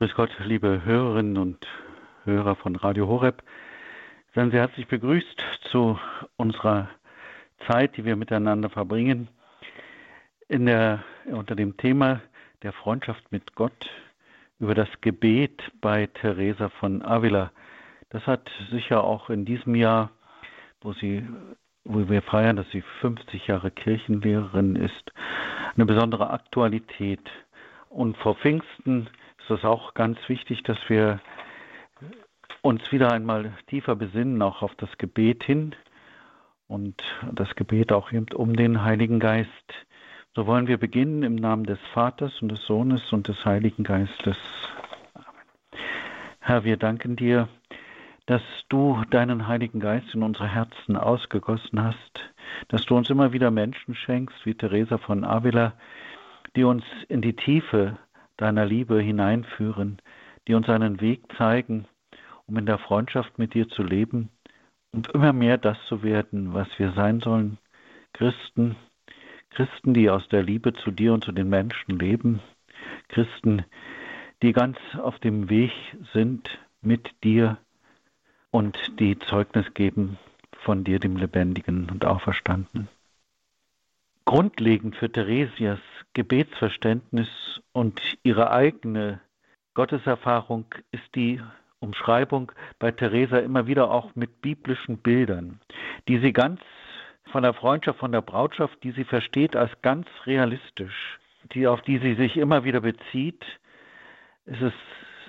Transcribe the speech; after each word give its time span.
Grüß 0.00 0.14
Gott, 0.14 0.30
liebe 0.44 0.84
Hörerinnen 0.84 1.36
und 1.38 1.66
Hörer 2.22 2.54
von 2.54 2.76
Radio 2.76 3.08
Horeb. 3.08 3.42
Seien 4.32 4.52
Sie 4.52 4.56
herzlich 4.56 4.86
begrüßt 4.86 5.42
zu 5.72 5.98
unserer 6.36 6.88
Zeit, 7.66 7.96
die 7.96 8.04
wir 8.04 8.14
miteinander 8.14 8.70
verbringen, 8.70 9.26
in 10.46 10.66
der, 10.66 11.02
unter 11.26 11.56
dem 11.56 11.76
Thema 11.78 12.20
der 12.62 12.72
Freundschaft 12.72 13.32
mit 13.32 13.56
Gott 13.56 13.90
über 14.60 14.76
das 14.76 14.88
Gebet 15.00 15.60
bei 15.80 16.06
Teresa 16.06 16.68
von 16.68 17.02
Avila. 17.02 17.50
Das 18.10 18.24
hat 18.24 18.48
sicher 18.70 19.02
auch 19.02 19.30
in 19.30 19.44
diesem 19.44 19.74
Jahr, 19.74 20.12
wo 20.80 20.92
sie, 20.92 21.26
wo 21.82 22.08
wir 22.08 22.22
feiern, 22.22 22.54
dass 22.54 22.70
sie 22.70 22.84
50 23.00 23.48
Jahre 23.48 23.72
Kirchenlehrerin 23.72 24.76
ist, 24.76 25.12
eine 25.74 25.86
besondere 25.86 26.30
Aktualität. 26.30 27.28
Und 27.88 28.16
vor 28.18 28.36
Pfingsten 28.36 29.08
ist 29.48 29.60
es 29.60 29.64
auch 29.64 29.94
ganz 29.94 30.18
wichtig, 30.28 30.62
dass 30.62 30.76
wir 30.88 31.20
uns 32.60 32.92
wieder 32.92 33.12
einmal 33.12 33.54
tiefer 33.66 33.96
besinnen, 33.96 34.42
auch 34.42 34.60
auf 34.60 34.74
das 34.74 34.98
Gebet 34.98 35.42
hin 35.42 35.74
und 36.66 37.02
das 37.32 37.54
Gebet 37.56 37.90
auch 37.92 38.12
eben 38.12 38.26
um 38.34 38.56
den 38.56 38.82
Heiligen 38.84 39.20
Geist. 39.20 39.48
So 40.34 40.46
wollen 40.46 40.66
wir 40.66 40.76
beginnen 40.76 41.22
im 41.22 41.34
Namen 41.34 41.64
des 41.64 41.78
Vaters 41.94 42.42
und 42.42 42.50
des 42.50 42.62
Sohnes 42.66 43.10
und 43.12 43.28
des 43.28 43.42
Heiligen 43.46 43.84
Geistes. 43.84 44.36
Amen. 45.14 45.80
Herr, 46.40 46.64
wir 46.64 46.76
danken 46.76 47.16
dir, 47.16 47.48
dass 48.26 48.42
du 48.68 49.02
deinen 49.08 49.48
Heiligen 49.48 49.80
Geist 49.80 50.14
in 50.14 50.22
unsere 50.22 50.48
Herzen 50.48 50.96
ausgegossen 50.96 51.82
hast, 51.82 52.20
dass 52.68 52.84
du 52.84 52.96
uns 52.96 53.08
immer 53.08 53.32
wieder 53.32 53.50
Menschen 53.50 53.94
schenkst, 53.94 54.44
wie 54.44 54.54
Teresa 54.54 54.98
von 54.98 55.24
Avila, 55.24 55.72
die 56.54 56.64
uns 56.64 56.84
in 57.08 57.22
die 57.22 57.34
Tiefe 57.34 57.96
deiner 58.38 58.64
Liebe 58.64 59.00
hineinführen, 59.00 60.00
die 60.46 60.54
uns 60.54 60.68
einen 60.68 61.00
Weg 61.02 61.20
zeigen, 61.36 61.86
um 62.46 62.56
in 62.56 62.64
der 62.64 62.78
Freundschaft 62.78 63.38
mit 63.38 63.52
dir 63.52 63.68
zu 63.68 63.82
leben 63.82 64.30
und 64.92 65.08
immer 65.08 65.34
mehr 65.34 65.58
das 65.58 65.76
zu 65.86 66.02
werden, 66.02 66.54
was 66.54 66.68
wir 66.78 66.92
sein 66.92 67.20
sollen, 67.20 67.58
Christen, 68.14 68.76
Christen, 69.50 69.92
die 69.92 70.08
aus 70.08 70.26
der 70.28 70.42
Liebe 70.42 70.72
zu 70.72 70.90
dir 70.90 71.12
und 71.12 71.24
zu 71.24 71.32
den 71.32 71.48
Menschen 71.48 71.98
leben, 71.98 72.40
Christen, 73.08 73.64
die 74.42 74.52
ganz 74.52 74.78
auf 74.96 75.18
dem 75.18 75.50
Weg 75.50 75.72
sind 76.12 76.58
mit 76.80 77.10
dir 77.24 77.58
und 78.50 78.78
die 78.98 79.18
Zeugnis 79.18 79.66
geben 79.74 80.18
von 80.64 80.84
dir, 80.84 80.98
dem 80.98 81.16
Lebendigen 81.16 81.90
und 81.90 82.04
Auferstandenen. 82.04 82.88
Grundlegend 84.28 84.94
für 84.94 85.10
Theresias 85.10 85.78
Gebetsverständnis 86.12 87.30
und 87.72 87.98
ihre 88.24 88.50
eigene 88.50 89.22
Gotteserfahrung 89.72 90.66
ist 90.90 91.14
die 91.14 91.40
Umschreibung 91.80 92.52
bei 92.78 92.90
Theresa 92.90 93.38
immer 93.38 93.66
wieder 93.66 93.90
auch 93.90 94.14
mit 94.16 94.42
biblischen 94.42 94.98
Bildern, 94.98 95.60
die 96.08 96.18
sie 96.18 96.34
ganz 96.34 96.60
von 97.32 97.42
der 97.42 97.54
Freundschaft, 97.54 98.00
von 98.00 98.12
der 98.12 98.20
Brautschaft, 98.20 98.76
die 98.82 98.90
sie 98.90 99.04
versteht 99.04 99.56
als 99.56 99.72
ganz 99.80 100.06
realistisch, 100.26 101.18
die 101.54 101.66
auf 101.66 101.80
die 101.80 101.96
sie 101.96 102.12
sich 102.12 102.36
immer 102.36 102.64
wieder 102.64 102.82
bezieht, 102.82 103.42
ist 104.44 104.60
es 104.60 104.74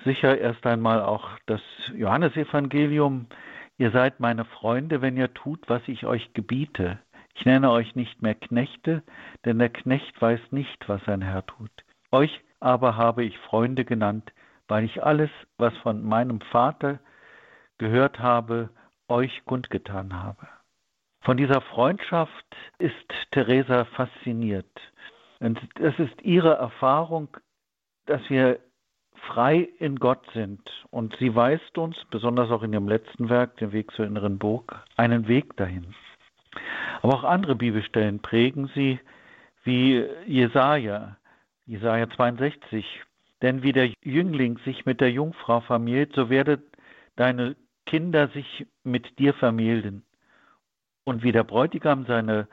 sicher 0.04 0.36
erst 0.36 0.66
einmal 0.66 1.00
auch 1.00 1.26
das 1.46 1.62
Johannesevangelium. 1.94 3.28
Ihr 3.78 3.92
seid 3.92 4.20
meine 4.20 4.44
Freunde, 4.44 5.00
wenn 5.00 5.16
ihr 5.16 5.32
tut, 5.32 5.70
was 5.70 5.80
ich 5.86 6.04
euch 6.04 6.34
gebiete. 6.34 6.98
Ich 7.34 7.44
nenne 7.44 7.70
euch 7.70 7.94
nicht 7.94 8.22
mehr 8.22 8.34
Knechte, 8.34 9.02
denn 9.44 9.58
der 9.58 9.70
Knecht 9.70 10.20
weiß 10.20 10.40
nicht, 10.50 10.88
was 10.88 11.02
sein 11.04 11.22
Herr 11.22 11.46
tut. 11.46 11.70
Euch 12.12 12.40
aber 12.60 12.96
habe 12.96 13.24
ich 13.24 13.38
Freunde 13.38 13.84
genannt, 13.84 14.32
weil 14.68 14.84
ich 14.84 15.02
alles, 15.02 15.30
was 15.56 15.76
von 15.78 16.04
meinem 16.04 16.40
Vater 16.40 17.00
gehört 17.78 18.18
habe, 18.18 18.70
euch 19.08 19.44
kundgetan 19.44 20.22
habe. 20.22 20.46
Von 21.22 21.36
dieser 21.36 21.60
Freundschaft 21.60 22.46
ist 22.78 22.94
Theresa 23.32 23.84
fasziniert. 23.84 24.70
Und 25.40 25.58
es 25.78 25.98
ist 25.98 26.22
ihre 26.22 26.54
Erfahrung, 26.54 27.28
dass 28.06 28.20
wir 28.28 28.60
frei 29.28 29.68
in 29.78 29.96
Gott 29.96 30.24
sind. 30.32 30.60
Und 30.90 31.16
sie 31.18 31.34
weist 31.34 31.76
uns, 31.78 31.96
besonders 32.10 32.50
auch 32.50 32.62
in 32.62 32.72
ihrem 32.72 32.88
letzten 32.88 33.28
Werk, 33.28 33.56
den 33.58 33.72
Weg 33.72 33.90
zur 33.92 34.06
inneren 34.06 34.38
Burg, 34.38 34.84
einen 34.96 35.28
Weg 35.28 35.56
dahin. 35.56 35.94
Aber 37.02 37.14
auch 37.14 37.24
andere 37.24 37.54
Bibelstellen 37.54 38.20
prägen 38.20 38.70
sie, 38.74 38.98
wie 39.64 40.04
Jesaja, 40.26 41.16
Jesaja 41.66 42.08
62. 42.10 42.84
Denn 43.42 43.62
wie 43.62 43.72
der 43.72 43.90
Jüngling 44.02 44.58
sich 44.64 44.84
mit 44.84 45.00
der 45.00 45.10
Jungfrau 45.10 45.60
vermählt, 45.60 46.14
so 46.14 46.28
werden 46.28 46.62
deine 47.16 47.56
Kinder 47.86 48.28
sich 48.28 48.66
mit 48.84 49.18
dir 49.18 49.34
vermählen. 49.34 50.04
Und 51.04 51.22
wie 51.22 51.32
der 51.32 51.44
Bräutigam 51.44 52.04
seine 52.06 52.48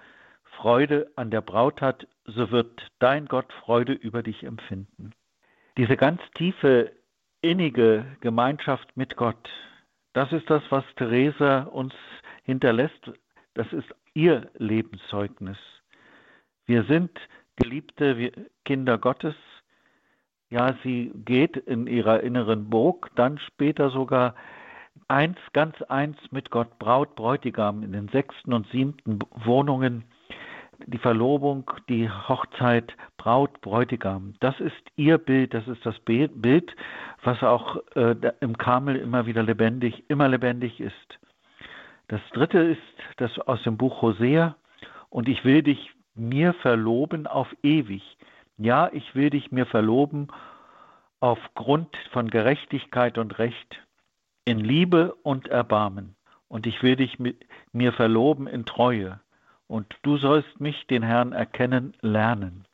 Freude 0.55 1.11
an 1.15 1.29
der 1.29 1.41
Braut 1.41 1.81
hat, 1.81 2.07
so 2.25 2.51
wird 2.51 2.89
dein 2.99 3.25
Gott 3.25 3.51
Freude 3.53 3.93
über 3.93 4.23
dich 4.23 4.43
empfinden. 4.43 5.11
Diese 5.77 5.97
ganz 5.97 6.21
tiefe, 6.35 6.91
innige 7.41 8.05
Gemeinschaft 8.21 8.95
mit 8.95 9.15
Gott, 9.15 9.49
das 10.13 10.31
ist 10.31 10.49
das, 10.49 10.63
was 10.71 10.83
Theresa 10.95 11.63
uns 11.63 11.93
hinterlässt. 12.43 13.11
Das 13.57 13.73
ist 13.73 13.87
ihr 14.13 14.51
Lebenszeugnis. 14.59 15.57
Wir 16.67 16.83
sind 16.83 17.09
geliebte 17.55 18.31
Kinder 18.65 18.99
Gottes. 18.99 19.33
Ja, 20.51 20.75
sie 20.83 21.11
geht 21.25 21.57
in 21.57 21.87
ihrer 21.87 22.21
inneren 22.21 22.69
Burg, 22.69 23.09
dann 23.15 23.39
später 23.39 23.89
sogar 23.89 24.35
eins, 25.07 25.39
ganz 25.53 25.81
eins 25.81 26.17
mit 26.29 26.51
Gott, 26.51 26.77
Braut, 26.77 27.15
Bräutigam 27.15 27.81
in 27.81 27.93
den 27.93 28.09
sechsten 28.09 28.53
und 28.53 28.67
siebten 28.67 29.17
Wohnungen. 29.43 30.03
Die 30.85 30.99
Verlobung, 30.99 31.71
die 31.89 32.11
Hochzeit, 32.11 32.95
Braut, 33.17 33.59
Bräutigam. 33.61 34.35
Das 34.39 34.59
ist 34.59 34.75
ihr 34.97 35.17
Bild, 35.17 35.55
das 35.55 35.67
ist 35.67 35.83
das 35.83 35.97
Bild, 36.01 36.75
was 37.23 37.41
auch 37.41 37.77
äh, 37.95 38.15
im 38.39 38.55
Karmel 38.55 38.97
immer 38.97 39.25
wieder 39.25 39.41
lebendig, 39.41 40.03
immer 40.09 40.27
lebendig 40.27 40.79
ist. 40.79 41.17
Das 42.07 42.21
dritte 42.33 42.59
ist 42.59 42.81
das 43.17 43.37
aus 43.39 43.61
dem 43.63 43.77
Buch 43.77 44.01
Hosea. 44.01 44.55
Und 45.09 45.27
ich 45.27 45.43
will 45.45 45.63
dich 45.63 45.93
mir 46.15 46.53
verloben 46.53 47.27
auf 47.27 47.47
ewig. 47.63 48.17
Ja, 48.57 48.89
ich 48.91 49.15
will 49.15 49.29
dich 49.29 49.51
mir 49.51 49.65
verloben 49.65 50.27
aufgrund 51.19 51.95
von 52.11 52.29
Gerechtigkeit 52.29 53.17
und 53.17 53.39
Recht, 53.39 53.81
in 54.45 54.59
Liebe 54.59 55.15
und 55.23 55.47
Erbarmen. 55.47 56.15
Und 56.47 56.65
ich 56.65 56.81
will 56.81 56.95
dich 56.95 57.19
mit 57.19 57.45
mir 57.71 57.91
verloben 57.93 58.47
in 58.47 58.65
Treue. 58.65 59.19
Und 59.67 59.97
du 60.01 60.17
sollst 60.17 60.59
mich, 60.59 60.87
den 60.87 61.03
Herrn, 61.03 61.33
erkennen 61.33 61.93
lernen. 62.01 62.65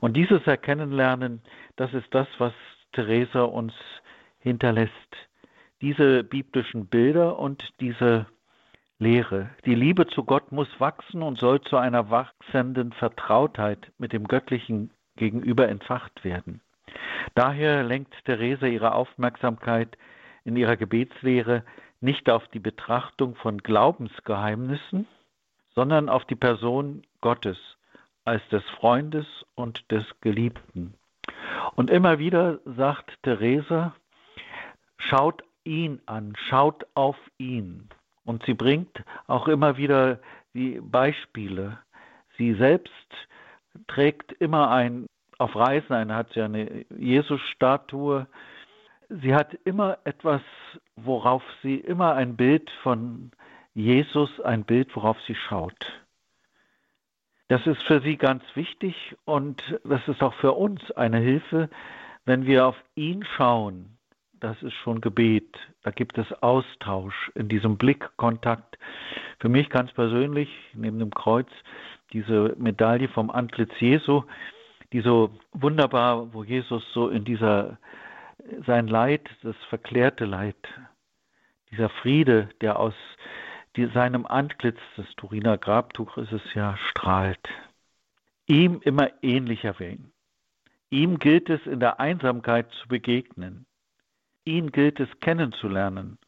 Und 0.00 0.16
dieses 0.16 0.46
Erkennen 0.46 0.90
lernen, 0.90 1.42
das 1.76 1.92
ist 1.92 2.06
das, 2.12 2.26
was 2.38 2.52
Theresa 2.92 3.42
uns 3.42 3.74
hinterlässt. 4.38 4.92
Diese 5.82 6.24
biblischen 6.24 6.86
Bilder 6.86 7.38
und 7.38 7.68
diese 7.80 8.26
Lehre. 8.98 9.50
Die 9.64 9.74
Liebe 9.74 10.06
zu 10.06 10.24
Gott 10.24 10.52
muss 10.52 10.68
wachsen 10.78 11.22
und 11.22 11.38
soll 11.38 11.60
zu 11.62 11.76
einer 11.76 12.10
wachsenden 12.10 12.92
Vertrautheit 12.92 13.92
mit 13.98 14.12
dem 14.12 14.28
Göttlichen 14.28 14.90
gegenüber 15.16 15.68
entfacht 15.68 16.24
werden. 16.24 16.60
Daher 17.34 17.82
lenkt 17.82 18.14
Therese 18.24 18.68
ihre 18.68 18.94
Aufmerksamkeit 18.94 19.98
in 20.44 20.56
ihrer 20.56 20.76
Gebetslehre 20.76 21.64
nicht 22.00 22.30
auf 22.30 22.46
die 22.48 22.60
Betrachtung 22.60 23.34
von 23.34 23.58
Glaubensgeheimnissen, 23.58 25.06
sondern 25.74 26.08
auf 26.08 26.24
die 26.26 26.36
Person 26.36 27.02
Gottes 27.20 27.58
als 28.24 28.46
des 28.48 28.62
Freundes 28.78 29.26
und 29.54 29.90
des 29.90 30.04
Geliebten. 30.20 30.94
Und 31.74 31.90
immer 31.90 32.18
wieder 32.18 32.60
sagt 32.64 33.18
Therese, 33.22 33.92
schaut 34.98 35.42
ihn 35.64 36.00
an, 36.06 36.34
schaut 36.48 36.86
auf 36.94 37.16
ihn. 37.38 37.88
Und 38.24 38.44
sie 38.46 38.54
bringt 38.54 39.04
auch 39.26 39.48
immer 39.48 39.76
wieder 39.76 40.20
die 40.54 40.80
Beispiele. 40.80 41.78
Sie 42.36 42.54
selbst 42.54 42.90
trägt 43.86 44.32
immer 44.32 44.70
ein, 44.70 45.06
auf 45.38 45.54
Reisen 45.56 45.92
eine, 45.92 46.14
hat 46.14 46.32
sie 46.32 46.42
eine 46.42 46.86
Jesus-Statue. 46.96 48.26
Sie 49.08 49.34
hat 49.34 49.54
immer 49.64 49.98
etwas, 50.04 50.42
worauf 50.96 51.42
sie 51.62 51.76
immer 51.76 52.14
ein 52.14 52.36
Bild 52.36 52.70
von 52.82 53.30
Jesus, 53.74 54.40
ein 54.40 54.64
Bild, 54.64 54.94
worauf 54.96 55.20
sie 55.26 55.34
schaut. 55.34 56.04
Das 57.48 57.66
ist 57.66 57.82
für 57.82 58.00
sie 58.00 58.16
ganz 58.16 58.42
wichtig 58.54 59.16
und 59.24 59.62
das 59.84 60.06
ist 60.08 60.22
auch 60.22 60.34
für 60.34 60.52
uns 60.52 60.90
eine 60.92 61.18
Hilfe, 61.18 61.68
wenn 62.24 62.46
wir 62.46 62.66
auf 62.66 62.76
ihn 62.94 63.24
schauen, 63.36 63.93
das 64.44 64.62
ist 64.62 64.74
schon 64.74 65.00
Gebet. 65.00 65.56
Da 65.84 65.90
gibt 65.90 66.18
es 66.18 66.30
Austausch 66.42 67.32
in 67.34 67.48
diesem 67.48 67.78
Blickkontakt. 67.78 68.78
Für 69.40 69.48
mich 69.48 69.70
ganz 69.70 69.90
persönlich, 69.92 70.50
neben 70.74 70.98
dem 70.98 71.10
Kreuz, 71.10 71.48
diese 72.12 72.54
Medaille 72.58 73.08
vom 73.08 73.30
Antlitz 73.30 73.72
Jesu, 73.80 74.22
die 74.92 75.00
so 75.00 75.30
wunderbar, 75.52 76.34
wo 76.34 76.44
Jesus 76.44 76.84
so 76.92 77.08
in 77.08 77.24
dieser 77.24 77.78
sein 78.66 78.86
Leid, 78.86 79.30
das 79.42 79.56
verklärte 79.70 80.26
Leid, 80.26 80.56
dieser 81.70 81.88
Friede, 81.88 82.50
der 82.60 82.78
aus 82.78 82.94
die, 83.76 83.86
seinem 83.86 84.26
Antlitz, 84.26 84.78
das 84.96 85.06
Turiner 85.16 85.56
Grabtuch 85.56 86.18
ist 86.18 86.32
es 86.32 86.42
ja, 86.52 86.76
strahlt, 86.76 87.48
ihm 88.46 88.82
immer 88.84 89.08
ähnlicher 89.22 89.78
werden. 89.80 90.12
Ihm 90.90 91.18
gilt 91.18 91.48
es 91.48 91.64
in 91.64 91.80
der 91.80 91.98
Einsamkeit 91.98 92.70
zu 92.72 92.88
begegnen. 92.88 93.64
Ihn 94.44 94.72
gilt 94.72 95.00
es 95.00 95.08
kennenzulernen 95.20 96.18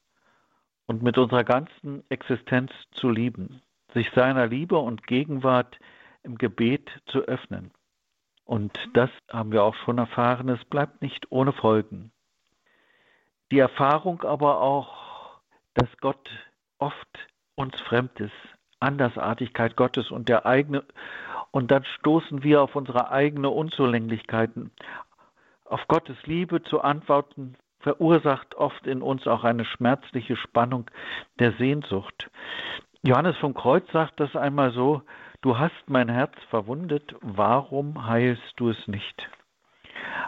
und 0.87 1.03
mit 1.03 1.19
unserer 1.19 1.45
ganzen 1.45 2.03
Existenz 2.09 2.73
zu 2.93 3.11
lieben, 3.11 3.63
sich 3.93 4.11
seiner 4.13 4.47
Liebe 4.47 4.79
und 4.79 5.07
Gegenwart 5.07 5.79
im 6.23 6.39
Gebet 6.39 6.91
zu 7.07 7.21
öffnen. 7.21 7.73
Und 8.45 8.79
das 8.95 9.11
haben 9.31 9.53
wir 9.53 9.65
auch 9.65 9.75
schon 9.75 9.99
erfahren, 9.99 10.49
es 10.49 10.65
bleibt 10.65 11.03
nicht 11.03 11.31
ohne 11.31 11.53
Folgen. 11.53 12.13
Die 13.51 13.59
Erfahrung 13.59 14.23
aber 14.23 14.61
auch, 14.61 15.41
dass 15.75 15.89
Gott 16.01 16.31
oft 16.79 17.29
uns 17.55 17.79
fremd 17.83 18.19
ist, 18.21 18.33
Andersartigkeit 18.81 19.77
Gottes 19.77 20.11
und 20.11 20.29
der 20.29 20.47
eigene, 20.47 20.85
und 21.51 21.71
dann 21.71 21.85
stoßen 21.85 22.43
wir 22.43 22.63
auf 22.63 22.77
unsere 22.77 23.11
eigene 23.11 23.51
Unzulänglichkeiten. 23.51 24.71
Auf 25.65 25.87
Gottes 25.89 26.17
Liebe 26.25 26.63
zu 26.63 26.81
antworten, 26.81 27.57
verursacht 27.87 28.57
oft 28.57 28.85
in 28.89 29.01
uns 29.01 29.29
auch 29.29 29.45
eine 29.45 29.65
schmerzliche 29.65 30.35
Spannung 30.35 30.91
der 31.39 31.53
Sehnsucht. 31.53 32.29
Johannes 33.03 33.37
vom 33.37 33.55
Kreuz 33.55 33.85
sagt 33.93 34.19
das 34.19 34.35
einmal 34.35 34.73
so, 34.73 35.03
du 35.41 35.57
hast 35.57 35.85
mein 35.87 36.09
Herz 36.09 36.35
verwundet, 36.51 37.15
warum 37.21 38.09
heilst 38.09 38.55
du 38.57 38.71
es 38.71 38.89
nicht? 38.89 39.31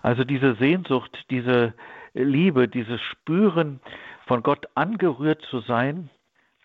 Also 0.02 0.22
diese 0.22 0.54
Sehnsucht, 0.54 1.10
diese 1.30 1.74
Liebe, 2.14 2.68
dieses 2.68 3.00
Spüren, 3.00 3.80
von 4.28 4.44
Gott 4.44 4.66
angerührt 4.76 5.42
zu 5.50 5.58
sein, 5.58 6.10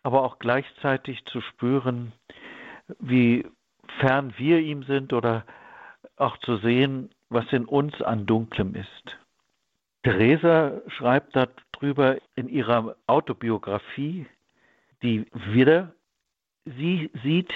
aber 0.04 0.22
auch 0.22 0.38
gleichzeitig 0.38 1.25
zu 1.25 1.42
spüren, 1.42 2.12
wie 3.00 3.48
fern 3.98 4.31
wir 4.38 4.60
ihm 4.60 4.84
sind 4.84 5.12
oder 5.12 5.44
auch 6.18 6.38
zu 6.38 6.57
sehen, 6.57 7.10
was 7.30 7.51
in 7.51 7.66
uns 7.66 8.00
an 8.04 8.28
Dunklem 8.28 8.75
ist. 8.75 9.23
Theresa 10.04 10.82
schreibt 10.88 11.36
darüber 11.36 12.18
in 12.36 12.50
ihrer 12.50 12.96
Autobiografie, 13.08 14.26
die 15.02 15.26
wieder, 15.34 15.94
sie 16.66 17.10
sieht, 17.24 17.54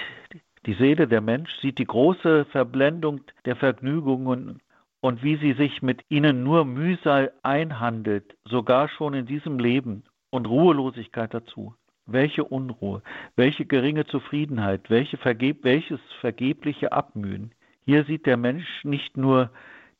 die 0.64 0.74
Seele 0.74 1.06
der 1.06 1.20
Mensch 1.20 1.50
sieht 1.60 1.78
die 1.78 1.86
große 1.86 2.46
Verblendung 2.46 3.20
der 3.44 3.56
Vergnügungen 3.56 4.60
und 5.00 5.22
wie 5.22 5.36
sie 5.36 5.52
sich 5.52 5.82
mit 5.82 6.02
ihnen 6.08 6.42
nur 6.42 6.64
Mühsal 6.64 7.32
einhandelt, 7.42 8.36
sogar 8.44 8.88
schon 8.88 9.14
in 9.14 9.26
diesem 9.26 9.58
Leben 9.58 10.04
und 10.30 10.46
Ruhelosigkeit 10.46 11.32
dazu. 11.32 11.74
Welche 12.06 12.44
Unruhe, 12.44 13.02
welche 13.36 13.66
geringe 13.66 14.06
Zufriedenheit, 14.06 14.88
welche 14.88 15.18
vergeb 15.18 15.64
welches 15.64 16.00
vergebliche 16.20 16.92
Abmühen. 16.92 17.52
Hier 17.84 18.04
sieht 18.04 18.24
der 18.24 18.38
Mensch 18.38 18.84
nicht 18.84 19.18
nur 19.18 19.50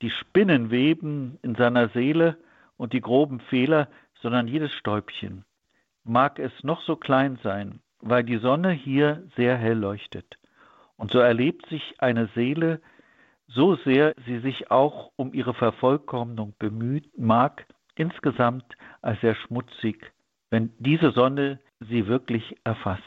die 0.03 0.11
Spinnenweben 0.11 1.39
in 1.43 1.55
seiner 1.55 1.89
Seele 1.89 2.37
und 2.77 2.93
die 2.93 3.01
groben 3.01 3.41
Fehler, 3.41 3.89
sondern 4.21 4.49
jedes 4.49 4.73
Stäubchen. 4.73 5.45
Mag 6.05 6.39
es 6.39 6.53
noch 6.63 6.83
so 6.83 6.97
klein 6.97 7.39
sein, 7.43 7.81
weil 8.01 8.25
die 8.25 8.39
Sonne 8.39 8.71
hier 8.71 9.25
sehr 9.37 9.57
hell 9.57 9.79
leuchtet. 9.79 10.39
Und 10.97 11.13
so 11.13 11.19
erlebt 11.19 11.67
sich 11.67 11.95
eine 11.99 12.29
Seele, 12.35 12.81
so 13.47 13.77
sehr 13.77 14.15
sie 14.27 14.41
sich 14.41 14.71
auch 14.71 15.11
um 15.17 15.33
ihre 15.33 15.55
Vervollkommnung 15.55 16.55
bemüht 16.59 17.19
mag, 17.19 17.67
insgesamt 17.95 18.77
als 19.01 19.21
sehr 19.21 19.35
schmutzig, 19.35 20.13
wenn 20.51 20.73
diese 20.79 21.13
Sonne 21.13 21.61
sie 21.81 22.07
wirklich 22.07 22.57
erfasst. 22.65 23.03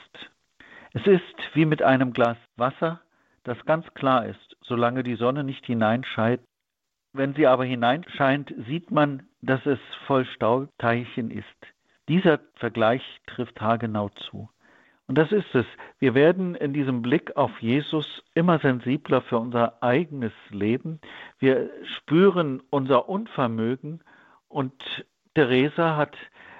Es 0.93 1.05
ist 1.07 1.35
wie 1.53 1.65
mit 1.65 1.81
einem 1.81 2.11
Glas 2.13 2.37
Wasser, 2.57 3.01
das 3.43 3.57
ganz 3.65 3.85
klar 3.93 4.25
ist, 4.25 4.57
solange 4.61 5.03
die 5.03 5.15
Sonne 5.15 5.43
nicht 5.43 5.65
hineinscheint. 5.65 6.41
Wenn 7.13 7.33
sie 7.33 7.47
aber 7.47 7.65
hineinscheint, 7.65 8.53
sieht 8.67 8.91
man, 8.91 9.23
dass 9.41 9.65
es 9.65 9.79
voll 10.07 10.25
Staubteilchen 10.25 11.31
ist. 11.31 11.45
Dieser 12.07 12.39
Vergleich 12.55 13.03
trifft 13.27 13.59
haargenau 13.59 14.09
zu. 14.09 14.49
Und 15.07 15.17
das 15.17 15.31
ist 15.33 15.53
es. 15.53 15.65
Wir 15.99 16.13
werden 16.15 16.55
in 16.55 16.71
diesem 16.71 17.01
Blick 17.01 17.35
auf 17.35 17.51
Jesus 17.61 18.23
immer 18.33 18.59
sensibler 18.59 19.21
für 19.21 19.39
unser 19.39 19.83
eigenes 19.83 20.31
Leben. 20.49 21.01
Wir 21.37 21.69
spüren 21.97 22.63
unser 22.69 23.09
Unvermögen 23.09 24.01
und 24.47 24.73
Theresa 25.33 25.97
hat 25.97 26.15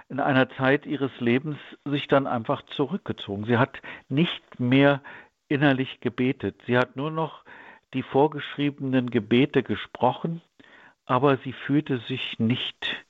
in 0.10 0.20
einer 0.20 0.50
Zeit 0.50 0.86
ihres 0.86 1.18
Lebens 1.22 1.58
sich 1.86 2.10
dann 2.10 2.28
einfach 2.28 2.62
zurückgezogen. 2.64 3.46
Sie 3.46 3.58
hat 3.58 3.82
nicht 4.10 4.60
mehr 4.60 5.02
innerlich 5.48 6.02
gebetet. 6.02 6.62
Sie 6.66 6.78
hat 6.78 6.98
nur 6.98 7.12
noch 7.12 7.46
die 7.94 8.04
vorgeschriebenen 8.04 9.10
Gebete 9.10 9.64
gesprochen, 9.64 10.42
aber 11.06 11.38
sie 11.38 11.54
fühlte 11.54 12.00
sich 12.00 12.40
nicht 12.40 13.06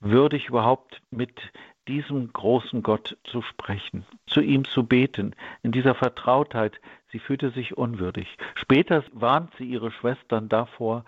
würdig 0.00 0.48
überhaupt 0.48 1.00
mit 1.10 1.52
diesem 1.88 2.32
großen 2.32 2.82
Gott 2.82 3.18
zu 3.24 3.42
sprechen, 3.42 4.06
zu 4.26 4.40
ihm 4.40 4.64
zu 4.64 4.84
beten, 4.84 5.34
in 5.62 5.72
dieser 5.72 5.94
Vertrautheit. 5.94 6.80
Sie 7.10 7.18
fühlte 7.18 7.50
sich 7.50 7.76
unwürdig. 7.76 8.36
Später 8.54 9.04
warnt 9.12 9.52
sie 9.58 9.64
ihre 9.64 9.90
Schwestern 9.90 10.48
davor, 10.48 11.04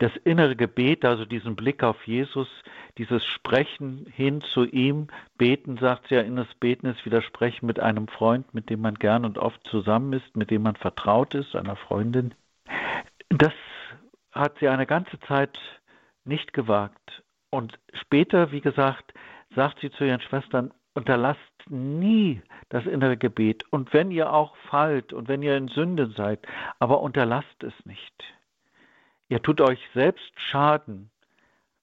das 0.00 0.16
innere 0.24 0.56
Gebet, 0.56 1.04
also 1.04 1.26
diesen 1.26 1.56
Blick 1.56 1.82
auf 1.82 2.06
Jesus, 2.06 2.48
dieses 2.96 3.24
Sprechen 3.24 4.06
hin 4.14 4.40
zu 4.40 4.64
ihm, 4.64 5.08
beten, 5.36 5.76
sagt 5.76 6.08
sie 6.08 6.14
ja, 6.14 6.22
inneres 6.22 6.52
Beten 6.54 6.86
ist 6.86 7.04
Widersprechen 7.04 7.66
mit 7.66 7.78
einem 7.78 8.08
Freund, 8.08 8.52
mit 8.54 8.70
dem 8.70 8.80
man 8.80 8.94
gern 8.94 9.26
und 9.26 9.36
oft 9.36 9.62
zusammen 9.68 10.14
ist, 10.14 10.36
mit 10.36 10.50
dem 10.50 10.62
man 10.62 10.74
vertraut 10.74 11.34
ist, 11.34 11.54
einer 11.54 11.76
Freundin. 11.76 12.34
Das 13.28 13.52
hat 14.32 14.58
sie 14.58 14.68
eine 14.68 14.86
ganze 14.86 15.20
Zeit 15.20 15.58
nicht 16.24 16.54
gewagt. 16.54 17.22
Und 17.50 17.78
später, 17.92 18.52
wie 18.52 18.62
gesagt, 18.62 19.12
sagt 19.54 19.80
sie 19.80 19.90
zu 19.90 20.04
ihren 20.04 20.22
Schwestern, 20.22 20.72
unterlasst 20.94 21.40
nie 21.68 22.40
das 22.70 22.86
innere 22.86 23.18
Gebet. 23.18 23.64
Und 23.70 23.92
wenn 23.92 24.10
ihr 24.10 24.32
auch 24.32 24.56
fallt 24.70 25.12
und 25.12 25.28
wenn 25.28 25.42
ihr 25.42 25.58
in 25.58 25.68
Sünde 25.68 26.10
seid, 26.16 26.46
aber 26.78 27.02
unterlasst 27.02 27.62
es 27.62 27.74
nicht. 27.84 28.24
Ihr 29.30 29.40
tut 29.40 29.60
euch 29.60 29.78
selbst 29.94 30.32
Schaden, 30.34 31.08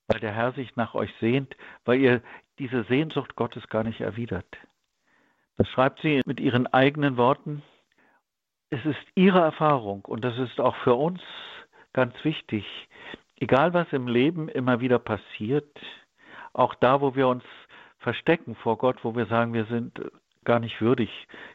weil 0.08 0.20
der 0.20 0.34
Herr 0.34 0.52
sich 0.52 0.76
nach 0.76 0.94
euch 0.96 1.14
sehnt, 1.22 1.56
weil 1.86 2.00
ihr 2.00 2.22
diese 2.60 2.84
Sehnsucht 2.84 3.38
Gottes 3.38 3.68
gar 3.70 3.86
nicht 3.86 4.02
erwidert. 4.02 4.58
Das 5.56 5.70
schreibt 5.70 6.02
sie 6.02 6.22
mit 6.26 6.42
ihren 6.42 6.68
eigenen 6.68 7.16
Worten. 7.16 7.64
Es 8.70 8.86
ist 8.86 9.00
ihre 9.16 9.40
Erfahrung 9.40 10.04
und 10.04 10.26
das 10.26 10.38
ist 10.38 10.60
auch 10.60 10.76
für 10.84 10.96
uns 10.96 11.22
ganz 11.94 12.14
wichtig. 12.24 12.66
Egal 13.38 13.74
was 13.74 13.88
im 13.94 14.08
Leben 14.08 14.50
immer 14.50 14.82
wieder 14.82 15.00
passiert, 15.00 15.80
auch 16.52 16.76
da, 16.76 17.00
wo 17.00 17.16
wir 17.16 17.30
uns 17.30 17.46
verstecken 18.00 18.56
vor 18.56 18.78
Gott, 18.78 19.06
wo 19.06 19.16
wir 19.16 19.26
sagen, 19.28 19.54
wir 19.54 19.66
sind 19.66 20.02
gar 20.44 20.60
nicht 20.60 20.82
würdig, 20.82 21.10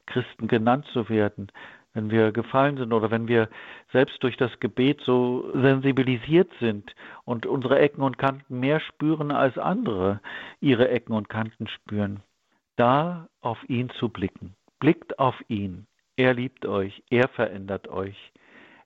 Christen 0.07 0.49
genannt 0.49 0.87
zu 0.95 1.11
werden, 1.11 1.52
wenn 1.94 2.11
wir 2.11 2.32
gefallen 2.32 2.76
sind 2.78 2.92
oder 2.92 3.11
wenn 3.11 3.28
wir 3.28 3.49
selbst 3.92 4.22
durch 4.22 4.37
das 4.37 4.58
Gebet 4.61 5.00
so 5.04 5.50
sensibilisiert 5.54 6.50
sind 6.58 6.94
und 7.25 7.46
unsere 7.46 7.78
Ecken 7.78 8.02
und 8.02 8.18
Kanten 8.18 8.61
mehr 8.61 8.80
spüren 8.80 9.30
als 9.30 9.58
andere 9.58 10.20
ihre 10.61 10.88
Ecken 10.88 11.12
und 11.12 11.28
Kanten 11.28 11.68
spüren, 11.68 12.22
da 12.76 13.28
auf 13.40 13.58
ihn 13.68 13.90
zu 13.90 14.08
blicken. 14.08 14.54
Blickt 14.80 15.18
auf 15.18 15.37
ihn. 15.49 15.87
Er 16.16 16.34
liebt 16.34 16.66
euch, 16.66 17.02
er 17.11 17.28
verändert 17.28 17.88
euch. 17.88 18.32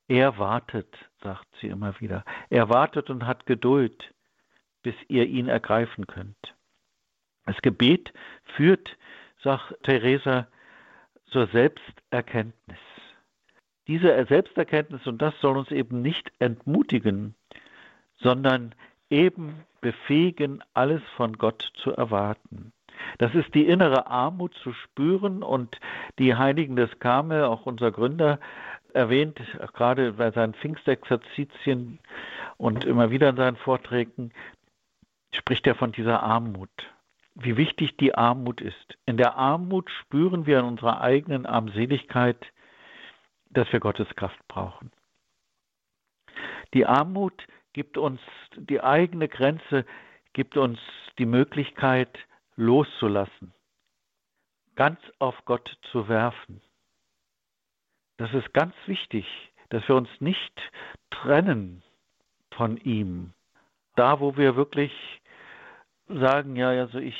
Er 0.08 0.38
wartet, 0.38 0.94
sagt 1.22 1.46
sie 1.60 1.68
immer 1.68 1.98
wieder. 2.00 2.24
Er 2.50 2.68
wartet 2.68 3.10
und 3.10 3.26
hat 3.26 3.46
Geduld, 3.46 4.14
bis 4.82 4.94
ihr 5.08 5.26
ihn 5.26 5.48
ergreifen 5.48 6.06
könnt. 6.06 6.54
Das 7.44 7.56
Gebet 7.62 8.12
führt, 8.56 8.96
sagt 9.42 9.74
Theresa, 9.82 10.46
zur 11.26 11.46
Selbsterkenntnis. 11.48 12.78
Diese 13.88 14.24
Selbsterkenntnis, 14.26 15.06
und 15.06 15.22
das 15.22 15.34
soll 15.40 15.56
uns 15.56 15.70
eben 15.70 16.02
nicht 16.02 16.32
entmutigen, 16.38 17.34
sondern 18.16 18.74
eben 19.10 19.62
befähigen, 19.80 20.62
alles 20.74 21.02
von 21.16 21.34
Gott 21.34 21.70
zu 21.76 21.92
erwarten. 21.92 22.72
Das 23.18 23.34
ist 23.34 23.54
die 23.54 23.66
innere 23.66 24.06
Armut 24.06 24.54
zu 24.54 24.72
spüren 24.72 25.42
und 25.42 25.78
die 26.18 26.34
Heiligen 26.34 26.76
des 26.76 26.98
Karmel, 26.98 27.44
auch 27.44 27.66
unser 27.66 27.92
Gründer, 27.92 28.40
erwähnt, 28.92 29.38
gerade 29.74 30.14
bei 30.14 30.30
seinen 30.30 30.54
Pfingstexerzitien 30.54 31.98
und 32.56 32.84
immer 32.84 33.10
wieder 33.10 33.28
in 33.28 33.36
seinen 33.36 33.56
Vorträgen, 33.56 34.32
spricht 35.32 35.66
er 35.66 35.74
von 35.74 35.92
dieser 35.92 36.22
Armut. 36.22 36.70
Wie 37.34 37.58
wichtig 37.58 37.98
die 37.98 38.14
Armut 38.14 38.62
ist. 38.62 38.96
In 39.04 39.18
der 39.18 39.36
Armut 39.36 39.90
spüren 39.90 40.46
wir 40.46 40.60
in 40.60 40.64
unserer 40.64 41.02
eigenen 41.02 41.44
Armseligkeit, 41.44 42.46
dass 43.50 43.72
wir 43.72 43.80
Gottes 43.80 44.08
Kraft 44.16 44.38
brauchen. 44.48 44.90
Die 46.74 46.86
Armut 46.86 47.46
gibt 47.72 47.98
uns 47.98 48.20
die 48.56 48.80
eigene 48.80 49.28
Grenze, 49.28 49.84
gibt 50.32 50.56
uns 50.56 50.78
die 51.18 51.26
Möglichkeit 51.26 52.18
loszulassen, 52.56 53.52
ganz 54.74 55.00
auf 55.18 55.44
Gott 55.44 55.78
zu 55.92 56.08
werfen. 56.08 56.60
Das 58.16 58.32
ist 58.32 58.52
ganz 58.52 58.74
wichtig, 58.86 59.26
dass 59.68 59.86
wir 59.88 59.96
uns 59.96 60.08
nicht 60.20 60.60
trennen 61.10 61.82
von 62.50 62.76
ihm. 62.78 63.32
Da, 63.94 64.20
wo 64.20 64.36
wir 64.36 64.56
wirklich 64.56 64.92
sagen, 66.08 66.56
ja, 66.56 66.68
also 66.68 66.98
ich 66.98 67.18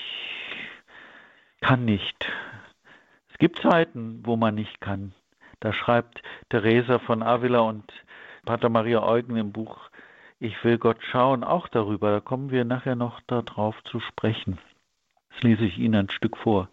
kann 1.61 1.85
nicht. 1.85 2.31
Es 3.31 3.39
gibt 3.39 3.61
Zeiten, 3.61 4.25
wo 4.25 4.37
man 4.37 4.55
nicht 4.55 4.81
kann. 4.81 5.15
Da 5.61 5.73
schreibt 5.73 6.23
Theresa 6.51 6.99
von 6.99 7.23
Avila 7.23 7.61
und 7.61 7.93
Pater 8.45 8.69
Maria 8.69 9.03
Eugen 9.03 9.37
im 9.37 9.53
Buch 9.53 9.91
Ich 10.39 10.63
will 10.65 10.79
Gott 10.79 11.03
schauen 11.03 11.45
auch 11.45 11.69
darüber. 11.69 12.11
Da 12.11 12.21
kommen 12.21 12.51
wir 12.51 12.65
nachher 12.65 12.97
noch 12.97 13.21
darauf 13.23 13.83
zu 13.85 14.01
sprechen. 14.01 14.59
Das 15.31 15.43
lese 15.43 15.65
ich 15.65 15.79
Ihnen 15.79 15.95
ein 16.07 16.11
Stück 16.11 16.37
vor. 16.37 16.69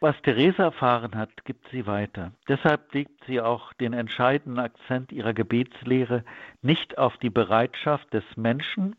Was 0.00 0.20
Theresa 0.22 0.64
erfahren 0.64 1.16
hat, 1.16 1.44
gibt 1.44 1.68
sie 1.70 1.86
weiter. 1.86 2.30
Deshalb 2.46 2.94
legt 2.94 3.24
sie 3.24 3.40
auch 3.40 3.72
den 3.74 3.92
entscheidenden 3.92 4.60
Akzent 4.60 5.10
ihrer 5.10 5.34
Gebetslehre 5.34 6.24
nicht 6.62 6.98
auf 6.98 7.16
die 7.16 7.30
Bereitschaft 7.30 8.12
des 8.14 8.22
Menschen, 8.36 8.94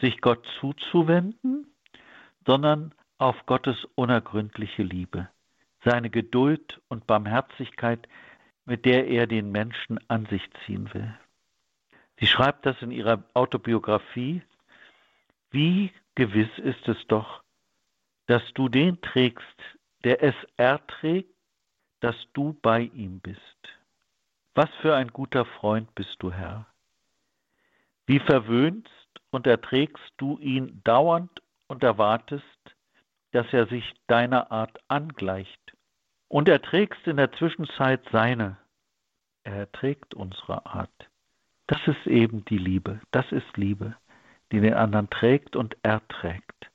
sich 0.00 0.22
Gott 0.22 0.46
zuzuwenden, 0.58 1.66
sondern 2.46 2.94
auf 3.18 3.44
Gottes 3.44 3.86
unergründliche 3.94 4.82
Liebe, 4.82 5.28
seine 5.84 6.08
Geduld 6.08 6.80
und 6.88 7.06
Barmherzigkeit, 7.06 8.08
mit 8.68 8.84
der 8.84 9.08
er 9.08 9.26
den 9.26 9.50
Menschen 9.50 9.98
an 10.08 10.26
sich 10.26 10.42
ziehen 10.64 10.92
will. 10.92 11.18
Sie 12.20 12.26
schreibt 12.26 12.66
das 12.66 12.80
in 12.82 12.90
ihrer 12.90 13.24
Autobiografie. 13.32 14.42
Wie 15.50 15.90
gewiss 16.14 16.50
ist 16.58 16.86
es 16.86 16.98
doch, 17.06 17.42
dass 18.26 18.42
du 18.52 18.68
den 18.68 19.00
trägst, 19.00 19.56
der 20.04 20.22
es 20.22 20.34
erträgt, 20.58 21.34
dass 22.00 22.14
du 22.34 22.58
bei 22.60 22.82
ihm 22.82 23.20
bist. 23.20 23.40
Was 24.54 24.68
für 24.82 24.94
ein 24.94 25.08
guter 25.08 25.46
Freund 25.46 25.94
bist 25.94 26.16
du, 26.18 26.30
Herr. 26.30 26.66
Wie 28.06 28.18
verwöhnst 28.18 28.90
und 29.30 29.46
erträgst 29.46 30.12
du 30.18 30.38
ihn 30.40 30.82
dauernd 30.84 31.42
und 31.68 31.82
erwartest, 31.82 32.44
dass 33.30 33.50
er 33.52 33.66
sich 33.66 33.94
deiner 34.08 34.52
Art 34.52 34.78
angleicht. 34.88 35.72
Und 36.28 36.48
erträgst 36.48 37.06
in 37.06 37.16
der 37.16 37.32
Zwischenzeit 37.32 38.02
seine. 38.12 38.58
Er 39.44 39.56
erträgt 39.56 40.14
unsere 40.14 40.66
Art. 40.66 41.08
Das 41.66 41.80
ist 41.86 42.06
eben 42.06 42.44
die 42.46 42.58
Liebe. 42.58 43.00
Das 43.10 43.30
ist 43.32 43.56
Liebe, 43.56 43.96
die 44.52 44.60
den 44.60 44.74
anderen 44.74 45.10
trägt 45.10 45.56
und 45.56 45.76
erträgt, 45.82 46.70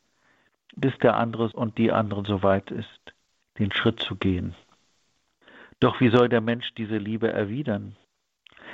bis 0.76 0.98
der 1.00 1.18
andere 1.18 1.50
und 1.50 1.78
die 1.78 1.92
andere 1.92 2.24
so 2.26 2.44
weit 2.44 2.72
ist 2.72 3.14
den 3.60 3.72
Schritt 3.72 4.00
zu 4.00 4.16
gehen. 4.16 4.56
Doch 5.80 6.00
wie 6.00 6.10
soll 6.10 6.30
der 6.30 6.42
Mensch 6.42 6.74
diese 6.76 6.98
Liebe 6.98 7.32
erwidern? 7.32 7.96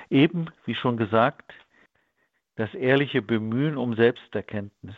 Eben, 0.09 0.47
wie 0.65 0.75
schon 0.75 0.97
gesagt, 0.97 1.53
das 2.55 2.73
ehrliche 2.73 3.21
Bemühen 3.21 3.77
um 3.77 3.95
Selbsterkenntnis. 3.95 4.95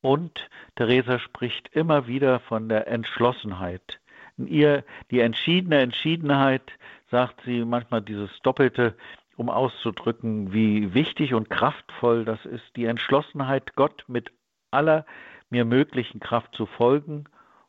Und 0.00 0.48
Theresa 0.76 1.18
spricht 1.18 1.68
immer 1.74 2.08
wieder 2.08 2.40
von 2.40 2.68
der 2.68 2.88
Entschlossenheit. 2.88 4.00
Ihr 4.38 4.84
die 5.10 5.20
entschiedene 5.20 5.80
Entschiedenheit, 5.80 6.72
sagt 7.10 7.42
sie 7.44 7.64
manchmal 7.64 8.02
dieses 8.02 8.30
Doppelte, 8.42 8.96
um 9.36 9.48
auszudrücken, 9.48 10.52
wie 10.52 10.94
wichtig 10.94 11.34
und 11.34 11.50
kraftvoll 11.50 12.24
das 12.24 12.44
ist, 12.44 12.64
die 12.76 12.86
Entschlossenheit, 12.86 13.74
Gott 13.76 14.04
mit 14.08 14.32
aller 14.70 15.06
mir 15.50 15.64
möglichen 15.64 16.20
Kraft 16.20 16.54
zu 16.54 16.66
folgen 16.66 17.24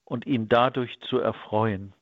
und 0.06 0.26
ihn 0.26 0.48
dadurch 0.50 1.00
zu 1.02 1.20
erfreuen. 1.20 1.94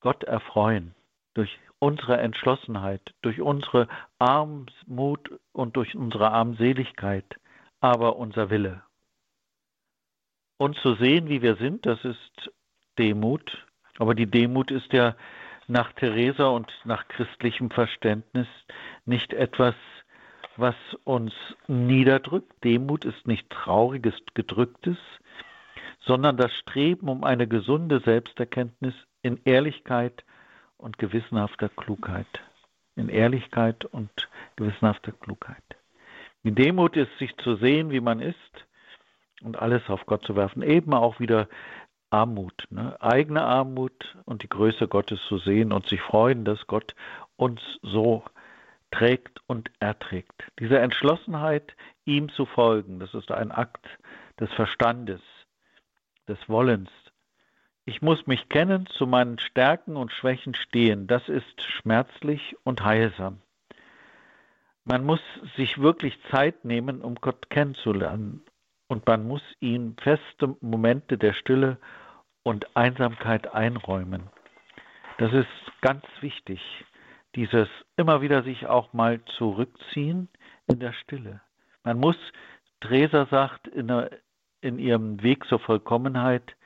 Gott 0.00 0.24
erfreuen 0.24 0.94
durch 1.34 1.58
unsere 1.78 2.18
Entschlossenheit, 2.18 3.14
durch 3.22 3.40
unsere 3.40 3.88
Armut 4.18 5.30
und 5.52 5.76
durch 5.76 5.94
unsere 5.96 6.30
Armseligkeit, 6.30 7.36
aber 7.80 8.16
unser 8.16 8.50
Wille. 8.50 8.82
Und 10.56 10.76
zu 10.78 10.94
sehen, 10.94 11.28
wie 11.28 11.42
wir 11.42 11.56
sind, 11.56 11.86
das 11.86 12.04
ist 12.04 12.52
Demut. 12.98 13.66
Aber 13.98 14.14
die 14.14 14.30
Demut 14.30 14.70
ist 14.70 14.92
ja 14.92 15.14
nach 15.66 15.92
Theresa 15.92 16.48
und 16.48 16.72
nach 16.84 17.08
christlichem 17.08 17.70
Verständnis 17.70 18.48
nicht 19.04 19.32
etwas, 19.32 19.74
was 20.56 20.74
uns 21.04 21.32
niederdrückt. 21.66 22.52
Demut 22.64 23.04
ist 23.04 23.26
nicht 23.26 23.48
trauriges, 23.50 24.14
gedrücktes, 24.34 24.96
sondern 26.00 26.36
das 26.36 26.52
Streben 26.54 27.08
um 27.08 27.22
eine 27.22 27.46
gesunde 27.46 28.00
Selbsterkenntnis 28.00 28.94
in 29.22 29.40
Ehrlichkeit 29.44 30.24
und 30.76 30.98
gewissenhafter 30.98 31.68
Klugheit. 31.68 32.26
In 32.96 33.08
Ehrlichkeit 33.08 33.84
und 33.84 34.10
gewissenhafter 34.56 35.12
Klugheit. 35.12 35.62
Die 36.44 36.52
Demut 36.52 36.96
ist, 36.96 37.16
sich 37.18 37.36
zu 37.36 37.56
sehen, 37.56 37.90
wie 37.90 38.00
man 38.00 38.20
ist 38.20 38.66
und 39.42 39.58
alles 39.58 39.88
auf 39.88 40.06
Gott 40.06 40.24
zu 40.24 40.34
werfen. 40.34 40.62
Eben 40.62 40.94
auch 40.94 41.20
wieder 41.20 41.48
Armut, 42.10 42.66
ne? 42.70 42.96
eigene 43.00 43.42
Armut 43.42 44.16
und 44.24 44.42
die 44.42 44.48
Größe 44.48 44.88
Gottes 44.88 45.20
zu 45.28 45.38
sehen 45.38 45.72
und 45.72 45.86
sich 45.88 46.00
freuen, 46.00 46.44
dass 46.44 46.66
Gott 46.66 46.94
uns 47.36 47.60
so 47.82 48.24
trägt 48.90 49.40
und 49.46 49.70
erträgt. 49.80 50.50
Diese 50.58 50.78
Entschlossenheit, 50.78 51.74
ihm 52.04 52.30
zu 52.30 52.46
folgen, 52.46 52.98
das 52.98 53.14
ist 53.14 53.30
ein 53.30 53.52
Akt 53.52 53.86
des 54.40 54.50
Verstandes, 54.52 55.20
des 56.26 56.38
Wollens. 56.48 56.90
Ich 57.84 58.02
muss 58.02 58.26
mich 58.26 58.48
kennen, 58.48 58.86
zu 58.86 59.06
meinen 59.06 59.38
Stärken 59.38 59.96
und 59.96 60.12
Schwächen 60.12 60.54
stehen. 60.54 61.06
Das 61.06 61.28
ist 61.28 61.62
schmerzlich 61.62 62.56
und 62.64 62.84
heilsam. 62.84 63.40
Man 64.84 65.04
muss 65.04 65.20
sich 65.56 65.78
wirklich 65.78 66.18
Zeit 66.30 66.64
nehmen, 66.64 67.02
um 67.02 67.14
Gott 67.16 67.50
kennenzulernen. 67.50 68.42
Und 68.88 69.06
man 69.06 69.26
muss 69.26 69.42
ihm 69.60 69.96
feste 70.02 70.56
Momente 70.60 71.18
der 71.18 71.34
Stille 71.34 71.78
und 72.42 72.76
Einsamkeit 72.76 73.54
einräumen. 73.54 74.30
Das 75.18 75.32
ist 75.32 75.48
ganz 75.80 76.04
wichtig, 76.20 76.60
dieses 77.34 77.68
immer 77.96 78.22
wieder 78.22 78.42
sich 78.42 78.66
auch 78.66 78.92
mal 78.92 79.22
zurückziehen 79.36 80.28
in 80.66 80.80
der 80.80 80.92
Stille. 80.92 81.40
Man 81.84 81.98
muss, 81.98 82.16
Theresa 82.80 83.26
sagt, 83.26 83.68
in 83.68 83.88
der 83.88 84.10
in 84.60 84.78
ihrem 84.78 85.22
Weg 85.22 85.44
zur 85.46 85.60
Vollkommenheit, 85.60 86.56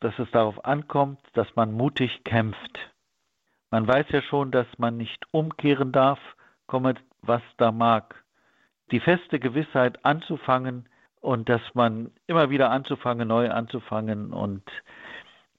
dass 0.00 0.16
es 0.18 0.30
darauf 0.30 0.64
ankommt, 0.64 1.20
dass 1.32 1.54
man 1.56 1.72
mutig 1.72 2.22
kämpft. 2.24 2.78
Man 3.70 3.86
weiß 3.86 4.06
ja 4.10 4.22
schon, 4.22 4.50
dass 4.50 4.66
man 4.78 4.96
nicht 4.96 5.26
umkehren 5.32 5.92
darf, 5.92 6.20
komme 6.66 6.94
was 7.22 7.42
da 7.56 7.72
mag. 7.72 8.22
Die 8.90 9.00
feste 9.00 9.40
Gewissheit 9.40 10.04
anzufangen 10.04 10.88
und 11.28 11.50
dass 11.50 11.60
man 11.74 12.10
immer 12.26 12.48
wieder 12.48 12.70
anzufangen, 12.70 13.28
neu 13.28 13.50
anzufangen 13.50 14.32
und 14.32 14.62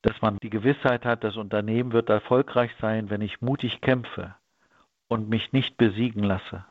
dass 0.01 0.19
man 0.19 0.39
die 0.41 0.49
Gewissheit 0.49 1.05
hat, 1.05 1.23
das 1.23 1.37
Unternehmen 1.37 1.91
wird 1.91 2.09
erfolgreich 2.09 2.71
sein, 2.81 3.11
wenn 3.11 3.21
ich 3.21 3.39
mutig 3.39 3.79
kämpfe 3.79 4.33
und 5.09 5.29
mich 5.29 5.53
nicht 5.53 5.77
besiegen 5.77 6.23
lasse. 6.23 6.65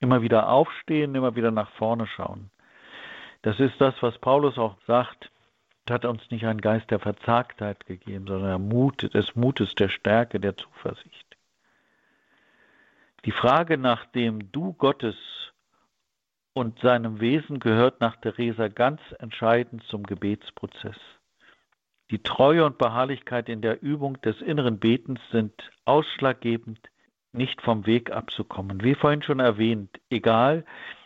Immer 0.00 0.20
wieder 0.20 0.48
aufstehen, 0.48 1.14
immer 1.14 1.36
wieder 1.36 1.52
nach 1.52 1.70
vorne 1.76 2.08
schauen. 2.08 2.50
Das 3.42 3.60
ist 3.60 3.80
das, 3.80 3.94
was 4.00 4.18
Paulus 4.18 4.58
auch 4.58 4.74
sagt. 4.88 5.30
Hat 5.88 6.04
uns 6.04 6.28
nicht 6.32 6.44
einen 6.44 6.60
Geist 6.60 6.90
der 6.90 6.98
Verzagtheit 6.98 7.86
gegeben, 7.86 8.26
sondern 8.26 8.48
der 8.48 8.58
Mut, 8.58 9.14
des 9.14 9.36
Mutes, 9.36 9.76
der 9.76 9.90
Stärke, 9.90 10.40
der 10.40 10.56
Zuversicht. 10.56 11.36
Die 13.24 13.32
Frage 13.32 13.78
nach 13.78 14.06
dem 14.06 14.50
Du 14.50 14.72
Gottes 14.72 15.14
und 16.58 16.80
seinem 16.80 17.20
Wesen 17.20 17.60
gehört 17.60 18.00
nach 18.00 18.16
Theresa 18.16 18.66
ganz 18.66 19.00
entscheidend 19.20 19.84
zum 19.84 20.02
Gebetsprozess. 20.02 20.96
Die 22.10 22.22
Treue 22.22 22.64
und 22.64 22.78
Beharrlichkeit 22.78 23.48
in 23.48 23.62
der 23.62 23.80
Übung 23.80 24.20
des 24.22 24.40
inneren 24.40 24.78
Betens 24.78 25.20
sind 25.30 25.52
ausschlaggebend, 25.84 26.80
nicht 27.32 27.62
vom 27.62 27.86
Weg 27.86 28.10
abzukommen. 28.10 28.82
Wie 28.82 28.94
vorhin 28.96 29.22
schon 29.22 29.38
erwähnt, 29.38 30.00
egal 30.10 30.64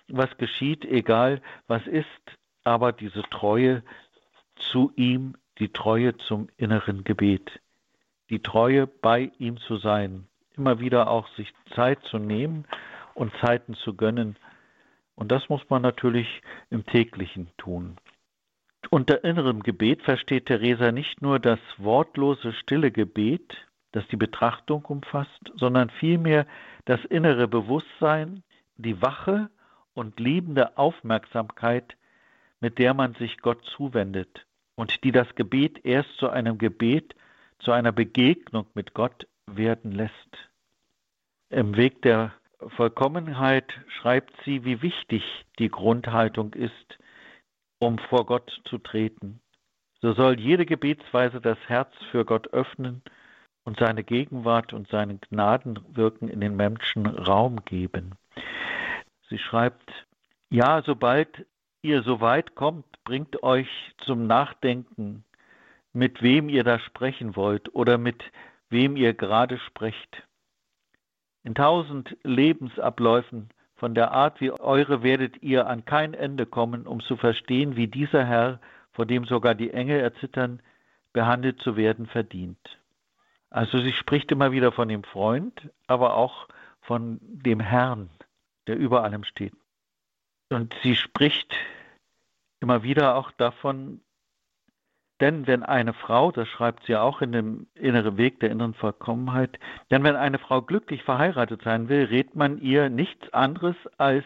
was 0.09 0.35
geschieht, 0.39 0.87
egal 0.87 1.43
was 1.67 1.87
ist, 1.87 2.07
aber 2.65 2.93
diese 2.93 3.23
Treue 3.25 3.83
zu 4.57 4.93
ihm, 4.97 5.37
die 5.59 5.73
Treue 5.73 6.17
zum 6.17 6.49
inneren 6.57 7.05
Gebet, 7.05 7.61
die 8.31 8.41
Treue 8.41 8.87
bei 8.87 9.33
ihm 9.39 9.59
zu 9.59 9.77
sein, 9.77 10.29
immer 10.57 10.81
wieder 10.81 11.11
auch 11.11 11.29
sich 11.37 11.53
Zeit 11.75 12.03
zu 12.05 12.19
nehmen 12.19 12.65
und 13.15 13.33
Zeiten 13.41 13.75
zu 13.75 13.95
gönnen. 13.95 14.37
Und 15.15 15.31
das 15.31 15.49
muss 15.49 15.63
man 15.69 15.83
natürlich 15.83 16.43
im 16.71 16.87
täglichen 16.87 17.51
tun. 17.59 17.97
Unter 18.91 19.25
innerem 19.25 19.63
Gebet 19.63 20.03
versteht 20.03 20.47
Theresa 20.47 20.93
nicht 20.93 21.23
nur 21.23 21.39
das 21.39 21.61
wortlose, 21.79 22.53
stille 22.53 22.91
Gebet, 22.91 23.57
das 23.93 24.07
die 24.09 24.17
Betrachtung 24.17 24.85
umfasst, 24.85 25.53
sondern 25.55 25.91
vielmehr 25.91 26.47
das 26.85 27.05
innere 27.05 27.47
Bewusstsein, 27.47 28.43
die 28.77 29.01
wache 29.01 29.51
und 29.95 30.19
liebende 30.19 30.77
Aufmerksamkeit, 30.77 31.97
mit 32.61 32.79
der 32.79 32.95
man 32.95 33.15
sich 33.15 33.39
Gott 33.39 33.65
zuwendet 33.77 34.47
und 34.75 35.05
die 35.05 35.13
das 35.13 35.35
Gebet 35.35 35.85
erst 35.85 36.17
zu 36.17 36.31
einem 36.31 36.59
Gebet, 36.59 37.15
zu 37.59 37.73
einer 37.73 37.93
Begegnung 37.93 38.67
mit 38.75 38.95
Gott 38.95 39.27
werden 39.47 39.93
lässt. 39.93 40.51
Im 41.51 41.77
Weg 41.77 42.03
der 42.03 42.33
Vollkommenheit 42.71 43.73
schreibt 43.89 44.33
sie, 44.45 44.65
wie 44.65 44.83
wichtig 44.83 45.23
die 45.59 45.69
Grundhaltung 45.69 46.53
ist, 46.55 46.99
um 47.79 47.99
vor 47.99 48.27
Gott 48.27 48.61
zu 48.65 48.79
treten. 48.79 49.41
So 50.01 50.13
soll 50.15 50.41
jede 50.41 50.67
Gebetsweise 50.67 51.41
das 51.41 51.59
Herz 51.69 51.93
für 52.11 52.25
Gott 52.25 52.49
öffnen 52.53 53.03
und 53.65 53.79
seine 53.79 54.03
Gegenwart 54.03 54.73
und 54.73 54.89
seinen 54.89 55.21
Gnadenwirken 55.21 56.29
in 56.29 56.41
den 56.41 56.57
Menschen 56.57 57.07
Raum 57.07 57.65
geben. 57.65 58.15
Sie 59.29 59.39
schreibt, 59.39 59.91
ja, 60.51 60.83
sobald 60.85 61.47
ihr 61.83 62.03
so 62.03 62.21
weit 62.21 62.55
kommt, 62.55 62.85
bringt 63.05 63.43
euch 63.43 63.69
zum 64.05 64.27
Nachdenken, 64.27 65.25
mit 65.93 66.23
wem 66.23 66.49
ihr 66.49 66.65
da 66.65 66.79
sprechen 66.79 67.37
wollt 67.37 67.75
oder 67.75 67.99
mit 67.99 68.23
wem 68.71 68.97
ihr 68.97 69.15
gerade 69.15 69.59
sprecht. 69.59 70.23
In 71.45 71.55
tausend 71.55 72.17
Lebensabläufen 72.23 73.49
von 73.75 73.95
der 73.95 74.13
Art 74.13 74.41
wie 74.41 74.53
eure 74.53 75.03
werdet 75.03 75.43
ihr 75.43 75.67
an 75.67 75.85
kein 75.85 76.15
Ende 76.15 76.47
kommen, 76.47 76.87
um 76.87 77.01
zu 77.01 77.17
verstehen, 77.17 77.75
wie 77.75 77.89
dieser 77.89 78.25
Herr, 78.25 78.61
vor 78.93 79.07
dem 79.07 79.25
sogar 79.25 79.55
die 79.55 79.73
Engel 79.73 79.99
erzittern, 79.99 80.61
behandelt 81.13 81.61
zu 81.61 81.77
werden 81.77 82.07
verdient. 82.07 82.79
Also 83.51 83.81
sie 83.81 83.93
spricht 83.93 84.31
immer 84.31 84.53
wieder 84.53 84.73
von 84.73 84.89
dem 84.89 85.03
Freund, 85.03 85.71
aber 85.87 86.15
auch 86.15 86.49
von 86.81 87.19
dem 87.21 87.61
Herrn, 87.61 88.09
der 88.67 88.77
über 88.77 89.03
allem 89.03 89.25
steht. 89.25 89.55
Und 90.49 90.75
sie 90.83 90.97
spricht 90.97 91.55
immer 92.61 92.83
wieder 92.83 93.17
auch 93.17 93.31
davon, 93.33 94.01
denn 95.23 95.47
wenn 95.47 95.63
eine 95.63 95.93
Frau, 95.93 96.33
das 96.33 96.49
schreibt 96.49 96.85
sie 96.85 96.97
auch 96.97 97.23
in 97.23 97.31
dem 97.31 97.67
inneren 97.75 98.17
Weg 98.17 98.41
der 98.41 98.51
inneren 98.51 98.75
Vollkommenheit, 98.75 99.57
denn 99.93 100.03
wenn 100.03 100.17
eine 100.17 100.39
Frau 100.39 100.63
glücklich 100.63 101.05
verheiratet 101.05 101.63
sein 101.63 101.89
will, 101.89 102.07
rät 102.07 102.35
man 102.35 102.59
ihr 102.59 102.91
nichts 102.91 103.33
anderes, 103.33 103.77
als 103.99 104.25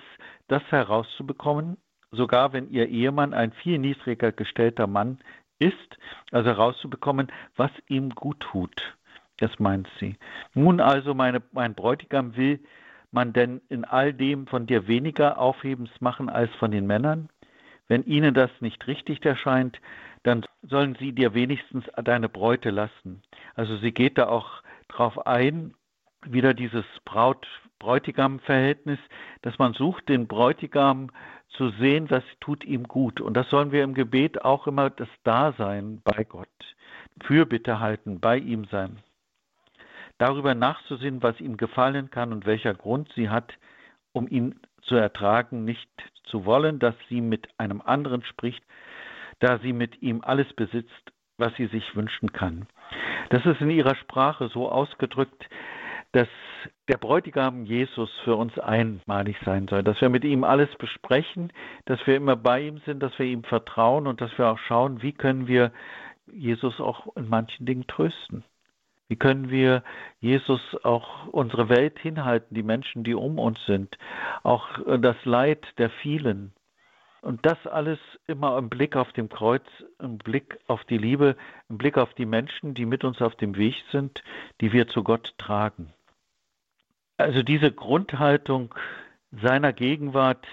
das 0.49 0.63
herauszubekommen, 0.71 1.77
sogar 2.13 2.55
wenn 2.55 2.71
ihr 2.71 2.89
Ehemann 2.89 3.35
ein 3.35 3.53
viel 3.53 3.79
niedriger 3.79 4.33
gestellter 4.33 4.87
Mann 4.87 5.19
ist, 5.59 5.99
also 6.33 6.49
herauszubekommen, 6.49 7.31
was 7.57 7.71
ihm 7.89 8.11
gut 8.11 8.41
tut. 8.41 8.97
Das 9.37 9.51
meint 9.59 9.89
sie. 10.01 10.17
Nun 10.55 10.81
also, 10.81 11.13
meine, 11.13 11.43
mein 11.53 11.75
Bräutigam 11.75 12.37
will 12.37 12.59
man 13.11 13.35
denn 13.35 13.61
in 13.69 13.85
all 13.85 14.15
dem 14.15 14.47
von 14.47 14.67
dir 14.67 14.89
weniger 14.89 15.39
Aufhebens 15.39 15.91
machen 16.01 16.31
als 16.31 16.51
von 16.55 16.71
den 16.71 16.87
Männern? 16.87 17.29
Wenn 17.89 18.05
ihnen 18.05 18.35
das 18.35 18.51
nicht 18.61 18.87
richtig 18.87 19.25
erscheint, 19.25 19.81
dann 20.23 20.45
sollen 20.63 20.97
sie 20.99 21.13
dir 21.13 21.35
wenigstens 21.35 21.85
deine 22.03 22.29
Bräute 22.29 22.71
lassen. 22.71 23.23
Also 23.55 23.77
sie 23.77 23.93
geht 23.93 24.19
da 24.19 24.29
auch 24.29 24.63
drauf 24.89 25.27
ein, 25.27 25.75
wieder 26.25 26.55
dieses 26.55 26.85
Braut-Bräutigam-Verhältnis, 27.05 28.99
dass 29.43 29.59
man 29.59 29.75
sucht, 29.75 30.09
den 30.09 30.27
Bräutigam 30.27 31.11
zu 31.51 31.71
sehen, 31.71 32.11
was 32.11 32.25
tut 32.41 32.65
ihm 32.65 32.85
gut. 32.85 33.21
Und 33.21 33.35
das 33.35 33.49
sollen 33.51 33.71
wir 33.71 33.85
im 33.85 33.95
Gebet 33.95 34.45
auch 34.45 34.67
immer 34.67 34.91
das 34.91 35.09
Dasein 35.23 36.01
bei 36.03 36.25
Gott, 36.25 36.49
Fürbitte 37.23 37.79
halten, 37.81 38.19
bei 38.21 38.39
ihm 38.39 38.65
sein. 38.67 38.99
Darüber 40.19 40.55
nachzusehen, 40.55 41.23
was 41.23 41.41
ihm 41.41 41.57
gefallen 41.57 42.11
kann 42.11 42.33
und 42.33 42.47
welcher 42.47 42.75
Grund 42.75 43.13
sie 43.15 43.29
hat, 43.29 43.53
um 44.13 44.27
ihn 44.29 44.59
zu 44.87 44.97
ertragen, 44.97 45.65
nicht 45.65 45.89
zu 46.25 46.45
wollen, 46.45 46.79
dass 46.79 46.95
sie 47.09 47.21
mit 47.21 47.49
einem 47.59 47.81
anderen 47.81 48.25
spricht, 48.25 48.63
da 49.41 49.59
sie 49.59 49.73
mit 49.73 50.03
ihm 50.03 50.23
alles 50.23 50.53
besitzt, 50.55 51.13
was 51.39 51.55
sie 51.57 51.67
sich 51.67 51.95
wünschen 51.95 52.33
kann. 52.33 52.67
Das 53.31 53.45
ist 53.45 53.61
in 53.61 53.71
ihrer 53.71 53.95
Sprache 53.97 54.49
so 54.49 54.71
ausgedrückt, 54.71 55.49
dass 56.13 56.29
der 56.89 56.97
Bräutigam 56.97 57.65
Jesus 57.65 58.11
für 58.25 58.37
uns 58.37 58.59
einmalig 58.59 59.37
sein 59.45 59.69
soll, 59.69 59.83
dass 59.83 60.01
wir 60.01 60.09
mit 60.09 60.25
ihm 60.25 60.45
alles 60.45 60.75
besprechen, 60.79 61.53
dass 61.85 62.05
wir 62.07 62.17
immer 62.17 62.37
bei 62.37 62.63
ihm 62.63 62.81
sind, 62.87 63.03
dass 63.03 63.19
wir 63.19 63.27
ihm 63.27 63.45
vertrauen 63.45 64.07
und 64.07 64.21
dass 64.21 64.37
wir 64.39 64.49
auch 64.49 64.59
schauen, 64.59 65.03
wie 65.03 65.13
können 65.13 65.47
wir 65.47 65.73
Jesus 66.33 66.81
auch 66.81 67.15
in 67.17 67.29
manchen 67.29 67.67
Dingen 67.67 67.87
trösten. 67.87 68.45
Wie 69.09 69.17
können 69.17 69.51
wir 69.51 69.83
Jesus 70.21 70.61
auch 70.83 71.29
unsere 71.29 71.69
Welt 71.69 71.99
hinhalten, 71.99 72.55
die 72.55 72.63
Menschen, 72.63 73.05
die 73.05 73.15
um 73.15 73.39
uns 73.39 73.65
sind, 73.67 73.97
auch 74.43 74.69
das 74.99 75.17
Leid 75.25 75.67
der 75.79 75.91
vielen, 75.91 76.53
und 77.27 77.45
das 77.45 77.67
alles 77.67 77.99
immer 78.29 78.57
im 78.57 78.69
Blick 78.69 78.95
auf 78.95 79.13
dem 79.13 79.29
Kreuz, 79.29 79.65
im 79.99 80.17
Blick 80.17 80.61
auf 80.69 80.85
die 80.85 80.97
Liebe, 80.97 81.37
im 81.69 81.77
Blick 81.77 81.99
auf 81.99 82.15
die 82.15 82.25
Menschen, 82.25 82.75
die 82.75 82.87
mit 82.87 83.03
uns 83.03 83.21
auf 83.21 83.35
dem 83.35 83.57
Weg 83.57 83.75
sind, 83.91 84.23
die 84.61 84.73
wir 84.73 84.87
zu 84.87 85.03
Gott 85.03 85.35
tragen. 85.37 85.93
Also 87.17 87.43
diese 87.43 87.73
Grundhaltung 87.73 88.73
seiner 89.33 89.73
Gegenwart, 89.73 90.47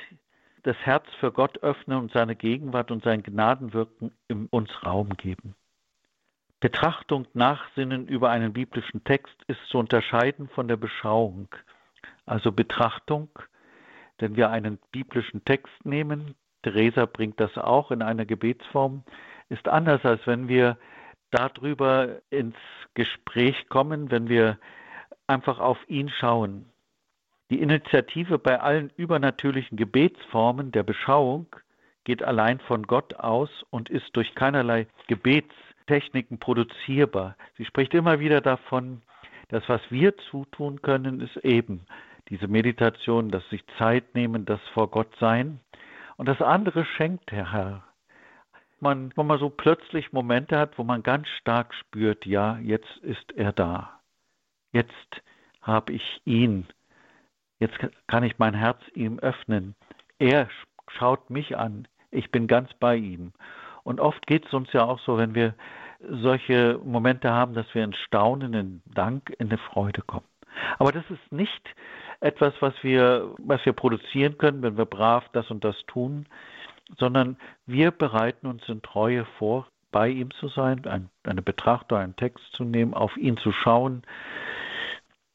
das 0.63 0.77
Herz 0.77 1.05
für 1.19 1.31
Gott 1.31 1.61
öffnen 1.61 1.99
und 1.99 2.11
seine 2.11 2.35
Gegenwart 2.35 2.89
und 2.89 3.03
sein 3.03 3.21
Gnadenwirken 3.21 4.11
in 4.27 4.47
uns 4.47 4.71
Raum 4.83 5.09
geben. 5.15 5.53
Betrachtung, 6.63 7.27
Nachsinnen 7.33 8.07
über 8.07 8.29
einen 8.29 8.53
biblischen 8.53 9.03
Text 9.03 9.35
ist 9.47 9.59
zu 9.67 9.77
unterscheiden 9.77 10.47
von 10.47 10.69
der 10.69 10.77
Beschauung. 10.77 11.49
Also 12.25 12.53
Betrachtung, 12.53 13.27
wenn 14.17 14.37
wir 14.37 14.49
einen 14.49 14.79
biblischen 14.93 15.43
Text 15.43 15.73
nehmen, 15.83 16.35
Theresa 16.61 17.05
bringt 17.05 17.37
das 17.41 17.57
auch 17.57 17.91
in 17.91 18.01
einer 18.01 18.25
Gebetsform, 18.25 19.03
ist 19.49 19.67
anders, 19.67 20.05
als 20.05 20.25
wenn 20.25 20.47
wir 20.47 20.77
darüber 21.31 22.21
ins 22.29 22.55
Gespräch 22.93 23.67
kommen, 23.67 24.09
wenn 24.09 24.29
wir 24.29 24.57
einfach 25.27 25.59
auf 25.59 25.79
ihn 25.89 26.07
schauen. 26.07 26.69
Die 27.51 27.61
Initiative 27.61 28.39
bei 28.39 28.61
allen 28.61 28.89
übernatürlichen 28.95 29.77
Gebetsformen 29.77 30.71
der 30.71 30.83
Beschauung 30.83 31.45
geht 32.05 32.23
allein 32.23 32.61
von 32.61 32.83
Gott 32.83 33.15
aus 33.15 33.49
und 33.69 33.89
ist 33.89 34.15
durch 34.15 34.33
keinerlei 34.33 34.87
Gebetstechniken 35.85 36.39
produzierbar. 36.39 37.35
Sie 37.57 37.65
spricht 37.65 37.93
immer 37.93 38.19
wieder 38.19 38.41
davon, 38.41 39.01
dass 39.49 39.67
was 39.67 39.81
wir 39.89 40.15
zutun 40.17 40.81
können, 40.81 41.19
ist 41.19 41.37
eben 41.37 41.85
diese 42.29 42.47
Meditation, 42.47 43.29
das 43.29 43.47
sich 43.49 43.63
Zeit 43.77 44.15
nehmen, 44.15 44.45
das 44.45 44.61
vor 44.73 44.89
Gott 44.89 45.13
sein. 45.19 45.59
Und 46.15 46.27
das 46.27 46.41
andere 46.41 46.85
schenkt 46.85 47.31
der 47.31 47.51
Herr. 47.51 47.83
Man, 48.79 49.11
wenn 49.15 49.27
man 49.27 49.39
so 49.39 49.49
plötzlich 49.49 50.13
Momente 50.13 50.57
hat, 50.57 50.77
wo 50.77 50.83
man 50.83 51.03
ganz 51.03 51.27
stark 51.39 51.73
spürt, 51.73 52.25
ja, 52.25 52.57
jetzt 52.59 52.97
ist 53.01 53.31
er 53.33 53.51
da. 53.51 53.99
Jetzt 54.71 55.21
habe 55.61 55.93
ich 55.93 56.21
ihn. 56.25 56.67
Jetzt 57.59 57.77
kann 58.07 58.23
ich 58.23 58.39
mein 58.39 58.53
Herz 58.53 58.79
ihm 58.93 59.19
öffnen. 59.19 59.75
Er 60.19 60.49
schaut 60.87 61.29
mich 61.29 61.57
an. 61.57 61.87
Ich 62.11 62.31
bin 62.31 62.47
ganz 62.47 62.73
bei 62.79 62.95
ihm. 62.95 63.33
Und 63.83 63.99
oft 63.99 64.25
geht 64.27 64.45
es 64.45 64.53
uns 64.53 64.71
ja 64.73 64.83
auch 64.85 64.99
so, 64.99 65.17
wenn 65.17 65.35
wir 65.35 65.53
solche 65.99 66.79
Momente 66.83 67.31
haben, 67.31 67.53
dass 67.53 67.73
wir 67.73 67.83
in 67.83 67.93
Staunen, 67.93 68.53
in 68.53 68.81
Dank, 68.85 69.33
in 69.39 69.49
eine 69.49 69.57
Freude 69.57 70.01
kommen. 70.01 70.27
Aber 70.77 70.91
das 70.91 71.03
ist 71.09 71.31
nicht 71.31 71.75
etwas, 72.19 72.53
was 72.61 72.73
wir, 72.83 73.33
was 73.39 73.65
wir 73.65 73.73
produzieren 73.73 74.37
können, 74.37 74.61
wenn 74.61 74.77
wir 74.77 74.85
brav 74.85 75.27
das 75.33 75.49
und 75.49 75.63
das 75.63 75.75
tun, 75.87 76.27
sondern 76.97 77.37
wir 77.65 77.91
bereiten 77.91 78.47
uns 78.47 78.67
in 78.67 78.81
Treue 78.81 79.25
vor, 79.37 79.67
bei 79.91 80.09
ihm 80.09 80.31
zu 80.31 80.47
sein, 80.47 80.85
ein, 80.85 81.09
eine 81.23 81.41
Betrachtung, 81.41 81.99
einen 81.99 82.15
Text 82.15 82.43
zu 82.53 82.63
nehmen, 82.63 82.93
auf 82.93 83.15
ihn 83.15 83.37
zu 83.37 83.51
schauen. 83.51 84.01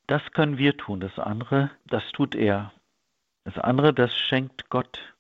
Das 0.07 0.23
können 0.33 0.59
wir 0.59 0.77
tun. 0.77 1.01
Das 1.01 1.19
andere, 1.19 1.71
das 1.87 2.03
tut 2.13 2.35
er. 2.35 2.73
Das 3.45 3.57
andere, 3.59 3.95
das 3.95 4.15
schenkt 4.17 4.69
Gott. 4.69 5.15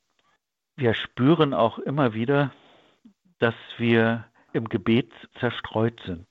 Wir 0.77 0.95
spüren 0.95 1.55
auch 1.55 1.79
immer 1.79 2.15
wieder, 2.15 2.51
dass 3.39 3.55
wir 3.77 4.25
im 4.53 4.69
Gebet 4.69 5.13
zerstreut 5.39 6.01
sind. 6.05 6.27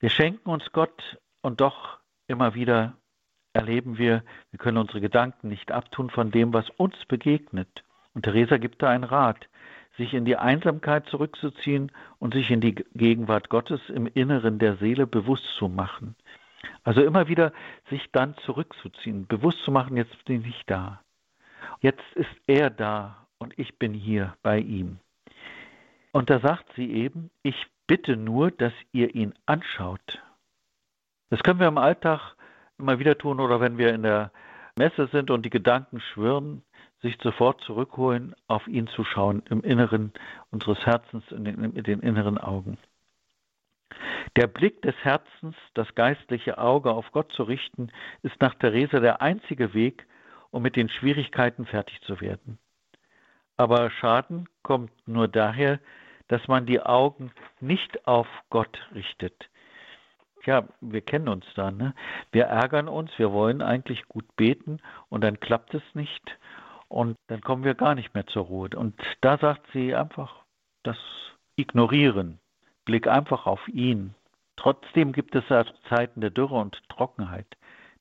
Wir 0.00 0.10
schenken 0.10 0.50
uns 0.50 0.72
Gott 0.72 1.18
und 1.42 1.60
doch 1.60 1.98
immer 2.26 2.54
wieder 2.54 2.96
erleben 3.52 3.98
wir, 3.98 4.22
wir 4.50 4.58
können 4.58 4.78
unsere 4.78 5.00
Gedanken 5.00 5.48
nicht 5.48 5.70
abtun 5.70 6.10
von 6.10 6.30
dem, 6.30 6.52
was 6.52 6.68
uns 6.70 6.96
begegnet. 7.06 7.84
Und 8.12 8.24
Theresa 8.24 8.58
gibt 8.58 8.82
da 8.82 8.90
einen 8.90 9.04
Rat, 9.04 9.48
sich 9.96 10.12
in 10.12 10.24
die 10.24 10.36
Einsamkeit 10.36 11.06
zurückzuziehen 11.08 11.92
und 12.18 12.34
sich 12.34 12.50
in 12.50 12.60
die 12.60 12.74
Gegenwart 12.74 13.48
Gottes 13.48 13.80
im 13.88 14.06
Inneren 14.06 14.58
der 14.58 14.76
Seele 14.76 15.06
bewusst 15.06 15.46
zu 15.56 15.68
machen. 15.68 16.16
Also 16.82 17.02
immer 17.02 17.28
wieder 17.28 17.52
sich 17.90 18.10
dann 18.12 18.36
zurückzuziehen, 18.38 19.26
bewusst 19.26 19.60
zu 19.64 19.70
machen, 19.70 19.96
jetzt 19.96 20.24
bin 20.24 20.44
ich 20.44 20.64
da. 20.66 21.00
Jetzt 21.80 22.04
ist 22.14 22.34
er 22.46 22.70
da 22.70 23.26
und 23.38 23.56
ich 23.58 23.78
bin 23.78 23.94
hier 23.94 24.34
bei 24.42 24.58
ihm. 24.58 24.98
Und 26.14 26.30
da 26.30 26.38
sagt 26.38 26.66
sie 26.76 26.92
eben, 26.92 27.28
ich 27.42 27.56
bitte 27.88 28.16
nur, 28.16 28.52
dass 28.52 28.72
ihr 28.92 29.16
ihn 29.16 29.34
anschaut. 29.46 30.22
Das 31.28 31.42
können 31.42 31.58
wir 31.58 31.66
im 31.66 31.76
Alltag 31.76 32.36
immer 32.78 33.00
wieder 33.00 33.18
tun 33.18 33.40
oder 33.40 33.60
wenn 33.60 33.78
wir 33.78 33.92
in 33.92 34.04
der 34.04 34.30
Messe 34.78 35.08
sind 35.08 35.32
und 35.32 35.44
die 35.44 35.50
Gedanken 35.50 36.00
schwirren, 36.00 36.62
sich 37.02 37.18
sofort 37.20 37.60
zurückholen, 37.62 38.36
auf 38.46 38.68
ihn 38.68 38.86
zu 38.86 39.02
schauen, 39.02 39.42
im 39.50 39.62
Inneren 39.62 40.12
unseres 40.52 40.86
Herzens, 40.86 41.24
in 41.32 41.44
den, 41.46 41.74
in 41.74 41.82
den 41.82 41.98
inneren 41.98 42.38
Augen. 42.38 42.78
Der 44.36 44.46
Blick 44.46 44.82
des 44.82 44.94
Herzens, 45.02 45.56
das 45.74 45.92
geistliche 45.96 46.58
Auge 46.58 46.92
auf 46.92 47.10
Gott 47.10 47.32
zu 47.32 47.42
richten, 47.42 47.90
ist 48.22 48.40
nach 48.40 48.54
Therese 48.54 49.00
der 49.00 49.20
einzige 49.20 49.74
Weg, 49.74 50.06
um 50.52 50.62
mit 50.62 50.76
den 50.76 50.88
Schwierigkeiten 50.88 51.66
fertig 51.66 52.00
zu 52.02 52.20
werden. 52.20 52.60
Aber 53.56 53.90
Schaden 53.90 54.48
kommt 54.62 54.92
nur 55.08 55.26
daher, 55.26 55.80
dass 56.28 56.46
man 56.48 56.66
die 56.66 56.80
Augen 56.80 57.32
nicht 57.60 58.06
auf 58.06 58.26
Gott 58.50 58.78
richtet. 58.94 59.50
Ja, 60.46 60.68
wir 60.80 61.00
kennen 61.00 61.28
uns 61.28 61.46
da. 61.54 61.70
Ne? 61.70 61.94
Wir 62.32 62.44
ärgern 62.44 62.88
uns, 62.88 63.10
wir 63.18 63.32
wollen 63.32 63.62
eigentlich 63.62 64.06
gut 64.08 64.24
beten 64.36 64.80
und 65.08 65.24
dann 65.24 65.40
klappt 65.40 65.74
es 65.74 65.82
nicht 65.94 66.38
und 66.88 67.16
dann 67.28 67.40
kommen 67.40 67.64
wir 67.64 67.74
gar 67.74 67.94
nicht 67.94 68.14
mehr 68.14 68.26
zur 68.26 68.44
Ruhe. 68.44 68.70
Und 68.74 68.94
da 69.20 69.38
sagt 69.38 69.66
sie 69.72 69.94
einfach, 69.94 70.44
das 70.82 70.98
Ignorieren, 71.56 72.38
Blick 72.84 73.06
einfach 73.06 73.46
auf 73.46 73.66
ihn. 73.68 74.14
Trotzdem 74.56 75.12
gibt 75.12 75.34
es 75.34 75.44
Zeiten 75.88 76.20
der 76.20 76.30
Dürre 76.30 76.56
und 76.56 76.80
Trockenheit. 76.88 77.46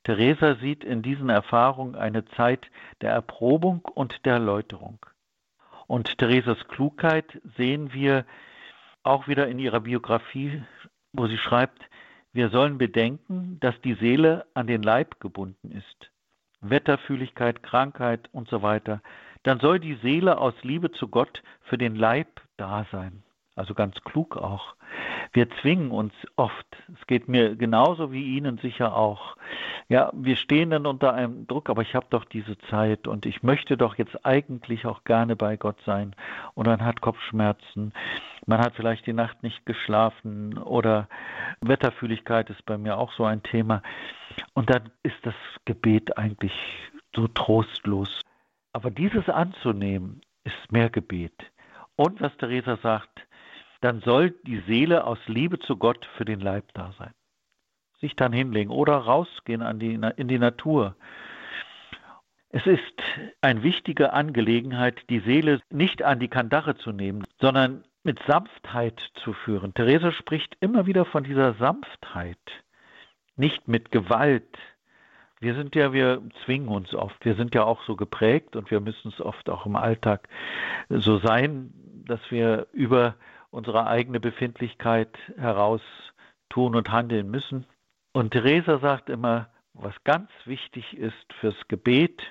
Theresa 0.03 0.55
sieht 0.55 0.83
in 0.83 1.01
diesen 1.01 1.29
Erfahrungen 1.29 1.95
eine 1.95 2.25
Zeit 2.25 2.67
der 3.01 3.11
Erprobung 3.11 3.81
und 3.85 4.25
der 4.25 4.33
Erläuterung. 4.33 4.99
Und 5.87 6.17
Theresas 6.17 6.67
Klugheit 6.67 7.41
sehen 7.57 7.93
wir 7.93 8.25
auch 9.03 9.27
wieder 9.27 9.47
in 9.47 9.59
ihrer 9.59 9.81
Biografie, 9.81 10.63
wo 11.11 11.27
sie 11.27 11.37
schreibt, 11.37 11.81
wir 12.31 12.49
sollen 12.49 12.77
bedenken, 12.77 13.59
dass 13.59 13.79
die 13.81 13.93
Seele 13.93 14.45
an 14.55 14.65
den 14.65 14.81
Leib 14.81 15.19
gebunden 15.19 15.71
ist. 15.71 16.11
Wetterfühligkeit, 16.61 17.61
Krankheit 17.61 18.29
und 18.31 18.49
so 18.49 18.61
weiter. 18.61 19.01
Dann 19.43 19.59
soll 19.59 19.79
die 19.79 19.95
Seele 19.95 20.37
aus 20.37 20.55
Liebe 20.63 20.91
zu 20.91 21.09
Gott 21.09 21.43
für 21.63 21.77
den 21.77 21.95
Leib 21.95 22.41
da 22.57 22.85
sein. 22.91 23.23
Also 23.55 23.75
ganz 23.75 23.95
klug 24.03 24.35
auch. 24.35 24.75
Wir 25.31 25.49
zwingen 25.61 25.91
uns 25.91 26.13
oft, 26.35 26.65
es 26.99 27.07
geht 27.07 27.27
mir 27.27 27.55
genauso 27.55 28.11
wie 28.11 28.35
Ihnen 28.37 28.57
sicher 28.57 28.95
auch. 28.95 29.35
Ja, 29.89 30.11
wir 30.13 30.37
stehen 30.37 30.71
dann 30.71 30.87
unter 30.87 31.13
einem 31.13 31.45
Druck, 31.45 31.69
aber 31.69 31.83
ich 31.83 31.93
habe 31.93 32.07
doch 32.09 32.25
diese 32.25 32.57
Zeit 32.69 33.07
und 33.07 33.25
ich 33.25 33.43
möchte 33.43 33.77
doch 33.77 33.97
jetzt 33.97 34.25
eigentlich 34.25 34.85
auch 34.85 35.03
gerne 35.03 35.35
bei 35.35 35.55
Gott 35.57 35.77
sein. 35.85 36.15
Und 36.55 36.67
man 36.67 36.83
hat 36.83 37.01
Kopfschmerzen, 37.01 37.93
man 38.45 38.59
hat 38.59 38.75
vielleicht 38.75 39.05
die 39.05 39.13
Nacht 39.13 39.43
nicht 39.43 39.65
geschlafen 39.65 40.57
oder 40.57 41.07
Wetterfühligkeit 41.61 42.49
ist 42.49 42.65
bei 42.65 42.77
mir 42.77 42.97
auch 42.97 43.11
so 43.13 43.23
ein 43.23 43.43
Thema. 43.43 43.83
Und 44.53 44.69
dann 44.69 44.89
ist 45.03 45.17
das 45.23 45.35
Gebet 45.65 46.17
eigentlich 46.17 46.53
so 47.15 47.27
trostlos. 47.27 48.21
Aber 48.73 48.89
dieses 48.89 49.29
anzunehmen, 49.29 50.21
ist 50.43 50.71
mehr 50.71 50.89
Gebet. 50.89 51.33
Und 51.95 52.21
was 52.21 52.35
Theresa 52.37 52.77
sagt, 52.81 53.25
dann 53.83 53.99
soll 53.99 54.31
die 54.47 54.61
Seele 54.61 55.05
aus 55.05 55.19
Liebe 55.27 55.59
zu 55.59 55.75
Gott 55.75 56.07
für 56.17 56.23
den 56.23 56.39
Leib 56.39 56.65
da 56.73 56.93
sein. 56.97 57.11
Sich 57.99 58.15
dann 58.15 58.31
hinlegen 58.31 58.71
oder 58.71 58.95
rausgehen 58.95 59.79
die, 59.79 59.99
in 60.15 60.27
die 60.27 60.39
Natur. 60.39 60.95
Es 62.49 62.65
ist 62.65 62.93
eine 63.41 63.63
wichtige 63.63 64.13
Angelegenheit, 64.13 65.01
die 65.09 65.19
Seele 65.19 65.59
nicht 65.69 66.01
an 66.01 66.19
die 66.19 66.29
Kandare 66.29 66.77
zu 66.77 66.91
nehmen, 66.91 67.25
sondern 67.41 67.83
mit 68.03 68.19
Sanftheit 68.25 69.01
zu 69.15 69.33
führen. 69.33 69.73
Therese 69.73 70.11
spricht 70.13 70.55
immer 70.61 70.85
wieder 70.85 71.03
von 71.03 71.23
dieser 71.23 71.53
Sanftheit, 71.55 72.37
nicht 73.35 73.67
mit 73.67 73.91
Gewalt. 73.91 74.57
Wir 75.39 75.55
sind 75.55 75.75
ja, 75.75 75.91
wir 75.91 76.21
zwingen 76.45 76.69
uns 76.69 76.93
oft, 76.93 77.25
wir 77.25 77.35
sind 77.35 77.53
ja 77.53 77.63
auch 77.63 77.83
so 77.83 77.97
geprägt 77.97 78.55
und 78.55 78.71
wir 78.71 78.79
müssen 78.79 79.09
es 79.09 79.19
oft 79.19 79.49
auch 79.49 79.65
im 79.65 79.75
Alltag 79.75 80.29
so 80.89 81.17
sein, 81.19 81.73
dass 82.05 82.21
wir 82.29 82.67
über 82.71 83.15
unsere 83.53 83.85
eigene 83.85 84.19
Befindlichkeit 84.19 85.15
heraus 85.37 85.81
tun 86.49 86.75
und 86.75 86.91
handeln 86.91 87.29
müssen. 87.29 87.65
Und 88.11 88.31
Theresa 88.31 88.79
sagt 88.79 89.09
immer, 89.09 89.47
was 89.73 89.93
ganz 90.03 90.29
wichtig 90.45 90.97
ist 90.97 91.33
fürs 91.39 91.67
Gebet, 91.67 92.21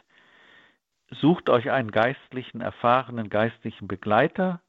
sucht 1.10 1.48
euch 1.48 1.70
einen 1.70 1.92
geistlichen, 1.92 2.60
erfahrenen 2.60 3.30
geistlichen 3.30 3.86
Begleiter 3.86 4.60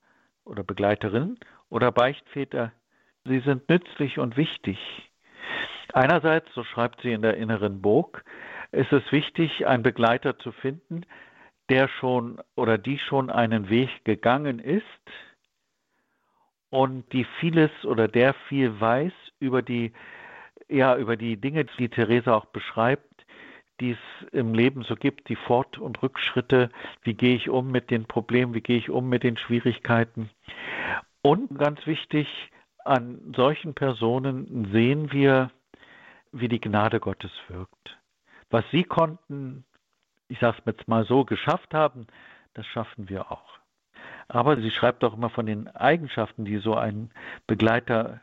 oder 0.46 0.64
Begleiterin 0.64 1.40
oder 1.70 1.92
Beichtväter. 1.92 2.72
Sie 3.26 3.40
sind 3.40 3.68
nützlich 3.68 4.20
und 4.20 4.38
wichtig. 4.38 4.78
Einerseits, 5.94 6.54
so 6.54 6.64
schreibt 6.64 7.02
sie 7.02 7.14
in 7.14 7.24
der 7.24 7.38
inneren 7.38 7.82
Burg, 7.82 8.24
ist 8.72 8.92
es 8.92 9.12
wichtig, 9.12 9.66
einen 9.66 9.84
Begleiter 9.84 10.38
zu 10.38 10.52
finden, 10.52 11.06
der 11.70 11.88
schon 11.88 12.40
oder 12.56 12.78
die 12.78 13.00
schon 13.00 13.32
einen 13.32 13.70
Weg 13.70 14.04
gegangen 14.04 14.60
ist, 14.60 14.84
und 16.74 17.14
die 17.14 17.24
vieles 17.40 17.70
oder 17.86 18.08
der 18.08 18.34
viel 18.34 18.80
weiß 18.82 19.14
über 19.40 19.62
die, 19.62 19.94
ja, 20.68 20.98
über 20.98 21.16
die 21.16 21.38
Dinge, 21.38 21.66
die 21.66 21.88
Theresa 21.88 22.34
auch 22.34 22.46
beschreibt, 22.46 23.28
die 23.80 23.92
es 23.92 24.28
im 24.32 24.56
Leben 24.56 24.82
so 24.82 24.96
gibt, 24.96 25.30
die 25.30 25.36
Fort- 25.36 25.78
und 25.78 26.02
Rückschritte, 26.02 26.72
wie 27.04 27.14
gehe 27.14 27.36
ich 27.36 27.48
um 27.48 27.70
mit 27.70 27.92
den 27.92 28.06
Problemen, 28.06 28.56
wie 28.56 28.62
gehe 28.62 28.78
ich 28.78 28.90
um 28.90 29.08
mit 29.08 29.22
den 29.22 29.38
Schwierigkeiten. 29.38 30.32
Und 31.22 31.60
ganz 31.60 31.86
wichtig, 31.86 32.28
an 32.84 33.34
solchen 33.36 33.76
Personen 33.76 34.72
sehen 34.72 35.12
wir, 35.12 35.52
wie 36.32 36.48
die 36.48 36.60
Gnade 36.60 37.00
Gottes 37.00 37.32
wirkt. 37.50 38.00
Was 38.50 38.66
sie 38.72 38.84
konnten, 38.84 39.64
ich 40.28 40.40
sage 40.40 40.58
es 40.58 40.66
jetzt 40.66 40.88
mal 40.88 41.06
so, 41.06 41.24
geschafft 41.24 41.76
haben, 41.76 42.08
das 42.56 42.66
schaffen 42.66 43.10
wir 43.10 43.32
auch. 43.32 43.63
Aber 44.28 44.58
sie 44.58 44.72
schreibt 44.72 45.04
auch 45.04 45.16
immer 45.16 45.30
von 45.30 45.46
den 45.46 45.68
Eigenschaften, 45.68 46.46
die 46.46 46.58
so 46.58 46.76
ein 46.76 47.12
Begleiter 47.48 48.22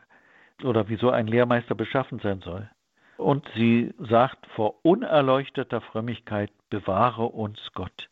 oder 0.63 0.89
wie 0.89 0.97
so 0.97 1.09
ein 1.09 1.27
Lehrmeister 1.27 1.75
beschaffen 1.75 2.19
sein 2.19 2.41
soll. 2.41 2.69
Und 3.17 3.47
sie 3.55 3.93
sagt, 3.99 4.47
vor 4.47 4.75
unerleuchteter 4.83 5.81
Frömmigkeit 5.81 6.51
bewahre 6.69 7.25
uns 7.25 7.59
Gott. 7.73 8.09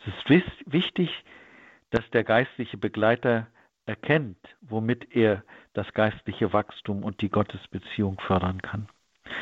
Es 0.00 0.14
ist 0.14 0.64
wichtig, 0.66 1.24
dass 1.90 2.08
der 2.10 2.24
geistliche 2.24 2.76
Begleiter 2.76 3.46
erkennt, 3.86 4.38
womit 4.60 5.14
er 5.14 5.42
das 5.72 5.92
geistliche 5.94 6.52
Wachstum 6.52 7.02
und 7.02 7.20
die 7.22 7.30
Gottesbeziehung 7.30 8.18
fördern 8.20 8.62
kann. 8.62 8.88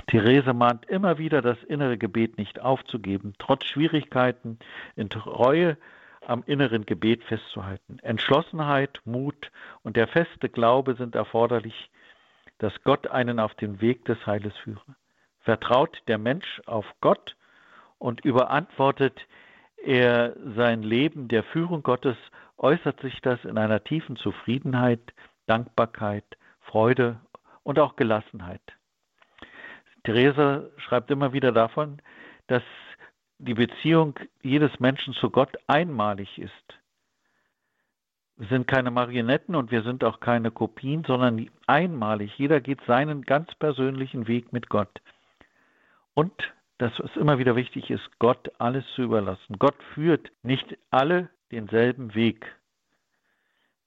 Therese 0.09 0.53
mahnt 0.53 0.87
immer 0.87 1.19
wieder, 1.19 1.43
das 1.43 1.63
innere 1.65 1.99
Gebet 1.99 2.39
nicht 2.39 2.61
aufzugeben, 2.61 3.35
trotz 3.39 3.65
Schwierigkeiten, 3.67 4.59
in 4.95 5.11
Treue 5.11 5.77
am 6.27 6.43
inneren 6.47 6.87
Gebet 6.87 7.23
festzuhalten. 7.25 7.99
Entschlossenheit, 8.01 9.01
Mut 9.05 9.51
und 9.83 9.97
der 9.97 10.09
feste 10.09 10.49
Glaube 10.49 10.95
sind 10.97 11.15
erforderlich, 11.15 11.91
dass 12.59 12.73
Gott 12.83 13.09
einen 13.09 13.39
auf 13.39 13.55
den 13.55 13.81
Weg 13.81 14.05
des 14.07 14.27
Heiles 14.27 14.57
führe. 14.59 14.97
Vertraut 15.41 16.03
der 16.09 16.19
Mensch 16.19 16.61
auf 16.67 16.87
Gott 17.01 17.37
und 17.99 18.25
überantwortet 18.25 19.21
er 19.77 20.35
sein 20.57 20.83
Leben 20.83 21.29
der 21.29 21.45
Führung 21.45 21.83
Gottes, 21.83 22.17
äußert 22.59 23.01
sich 23.01 23.21
das 23.21 23.45
in 23.45 23.57
einer 23.57 23.85
tiefen 23.85 24.17
Zufriedenheit, 24.17 25.01
Dankbarkeit, 25.47 26.25
Freude 26.61 27.21
und 27.63 27.79
auch 27.79 27.95
Gelassenheit. 27.95 28.63
Theresa 30.03 30.65
schreibt 30.79 31.11
immer 31.11 31.33
wieder 31.33 31.53
davon, 31.53 32.03
dass 32.49 32.63
die 33.39 33.55
Beziehung 33.55 34.19
jedes 34.43 34.79
Menschen 34.81 35.15
zu 35.15 35.31
Gott 35.31 35.57
einmalig 35.67 36.39
ist. 36.39 36.53
Wir 38.37 38.49
sind 38.49 38.67
keine 38.67 38.91
Marionetten 38.91 39.55
und 39.55 39.71
wir 39.71 39.83
sind 39.83 40.05
auch 40.05 40.21
keine 40.21 40.51
Kopien, 40.51 41.05
sondern 41.05 41.49
einmalig. 41.67 42.37
Jeder 42.37 42.61
geht 42.61 42.81
seinen 42.87 43.23
ganz 43.23 43.55
persönlichen 43.55 44.27
Weg 44.27 44.53
mit 44.53 44.69
Gott. 44.69 45.01
Und 46.13 46.33
das, 46.79 46.93
was 46.99 47.17
immer 47.17 47.39
wieder 47.39 47.57
wichtig 47.57 47.91
ist, 47.91 48.07
Gott 48.19 48.53
alles 48.59 48.85
zu 48.95 49.03
überlassen. 49.03 49.57
Gott 49.59 49.83
führt 49.95 50.31
nicht 50.43 50.77
alle 50.91 51.31
denselben 51.51 52.15
Weg. 52.15 52.55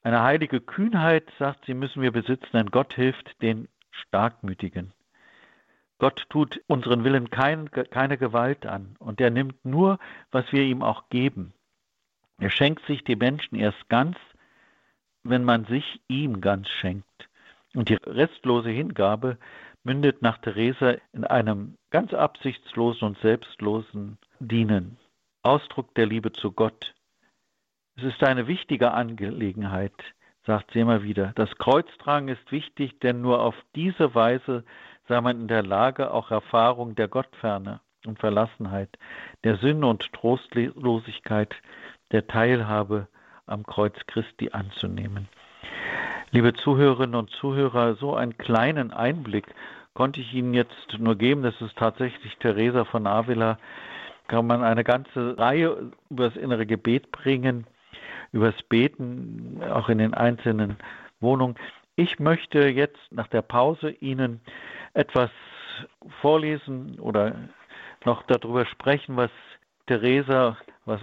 Eine 0.02 0.22
heilige 0.22 0.60
Kühnheit, 0.60 1.30
sagt 1.38 1.66
sie, 1.66 1.74
müssen 1.74 2.02
wir 2.02 2.10
besitzen, 2.10 2.50
denn 2.52 2.70
Gott 2.70 2.94
hilft 2.94 3.40
den 3.42 3.68
Starkmütigen. 3.90 4.92
Gott 6.00 6.24
tut 6.30 6.60
unseren 6.66 7.04
Willen 7.04 7.28
kein, 7.28 7.70
keine 7.70 8.16
Gewalt 8.16 8.64
an 8.64 8.96
und 8.98 9.20
er 9.20 9.30
nimmt 9.30 9.64
nur, 9.66 9.98
was 10.30 10.50
wir 10.50 10.62
ihm 10.62 10.82
auch 10.82 11.10
geben. 11.10 11.52
Er 12.38 12.48
schenkt 12.48 12.86
sich 12.86 13.04
die 13.04 13.16
Menschen 13.16 13.56
erst 13.56 13.86
ganz, 13.90 14.16
wenn 15.22 15.44
man 15.44 15.66
sich 15.66 16.00
ihm 16.08 16.40
ganz 16.40 16.68
schenkt. 16.70 17.28
Und 17.74 17.90
die 17.90 17.98
restlose 18.06 18.70
Hingabe 18.70 19.36
mündet 19.84 20.22
nach 20.22 20.38
Theresa 20.38 20.94
in 21.12 21.24
einem 21.24 21.76
ganz 21.90 22.14
absichtslosen 22.14 23.06
und 23.06 23.18
selbstlosen 23.18 24.16
Dienen. 24.38 24.96
Ausdruck 25.42 25.94
der 25.96 26.06
Liebe 26.06 26.32
zu 26.32 26.52
Gott. 26.52 26.94
Es 27.96 28.04
ist 28.04 28.24
eine 28.24 28.46
wichtige 28.46 28.92
Angelegenheit, 28.92 29.92
sagt 30.46 30.70
sie 30.72 30.80
immer 30.80 31.02
wieder. 31.02 31.32
Das 31.34 31.54
Kreuztragen 31.56 32.28
ist 32.28 32.50
wichtig, 32.50 32.98
denn 33.00 33.20
nur 33.20 33.42
auf 33.42 33.54
diese 33.74 34.14
Weise 34.14 34.64
sei 35.10 35.20
man 35.20 35.40
in 35.40 35.48
der 35.48 35.64
Lage, 35.64 36.12
auch 36.12 36.30
Erfahrung 36.30 36.94
der 36.94 37.08
Gottferne 37.08 37.80
und 38.06 38.20
Verlassenheit, 38.20 38.96
der 39.42 39.56
Sünde 39.56 39.88
und 39.88 40.12
Trostlosigkeit, 40.12 41.52
der 42.12 42.28
Teilhabe 42.28 43.08
am 43.46 43.66
Kreuz 43.66 43.96
Christi 44.06 44.50
anzunehmen. 44.52 45.28
Liebe 46.30 46.54
Zuhörerinnen 46.54 47.16
und 47.16 47.30
Zuhörer, 47.30 47.96
so 47.96 48.14
einen 48.14 48.38
kleinen 48.38 48.92
Einblick 48.92 49.46
konnte 49.94 50.20
ich 50.20 50.32
Ihnen 50.32 50.54
jetzt 50.54 50.96
nur 50.96 51.16
geben. 51.16 51.42
Das 51.42 51.60
ist 51.60 51.76
tatsächlich 51.76 52.36
Teresa 52.36 52.84
von 52.84 53.08
Avila. 53.08 53.58
Kann 54.28 54.46
man 54.46 54.62
eine 54.62 54.84
ganze 54.84 55.36
Reihe 55.36 55.90
über 56.08 56.28
das 56.30 56.36
innere 56.36 56.66
Gebet 56.66 57.10
bringen, 57.10 57.66
über 58.30 58.52
das 58.52 58.62
Beten, 58.62 59.60
auch 59.72 59.88
in 59.88 59.98
den 59.98 60.14
einzelnen 60.14 60.76
Wohnungen. 61.18 61.56
Ich 61.96 62.20
möchte 62.20 62.68
jetzt 62.68 63.00
nach 63.10 63.26
der 63.26 63.42
Pause 63.42 63.90
Ihnen 63.90 64.40
etwas 64.94 65.30
vorlesen 66.20 66.98
oder 67.00 67.48
noch 68.04 68.22
darüber 68.24 68.66
sprechen, 68.66 69.16
was 69.16 69.30
Teresa, 69.86 70.56
was 70.84 71.00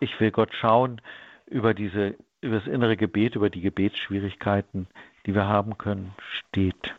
ich 0.00 0.18
will 0.20 0.30
Gott 0.30 0.54
schauen, 0.54 1.00
über 1.46 1.74
diese 1.74 2.16
über 2.40 2.58
das 2.58 2.66
innere 2.66 2.96
Gebet, 2.96 3.34
über 3.34 3.50
die 3.50 3.60
Gebetsschwierigkeiten, 3.60 4.86
die 5.26 5.34
wir 5.34 5.46
haben 5.46 5.76
können, 5.76 6.14
steht. 6.30 6.94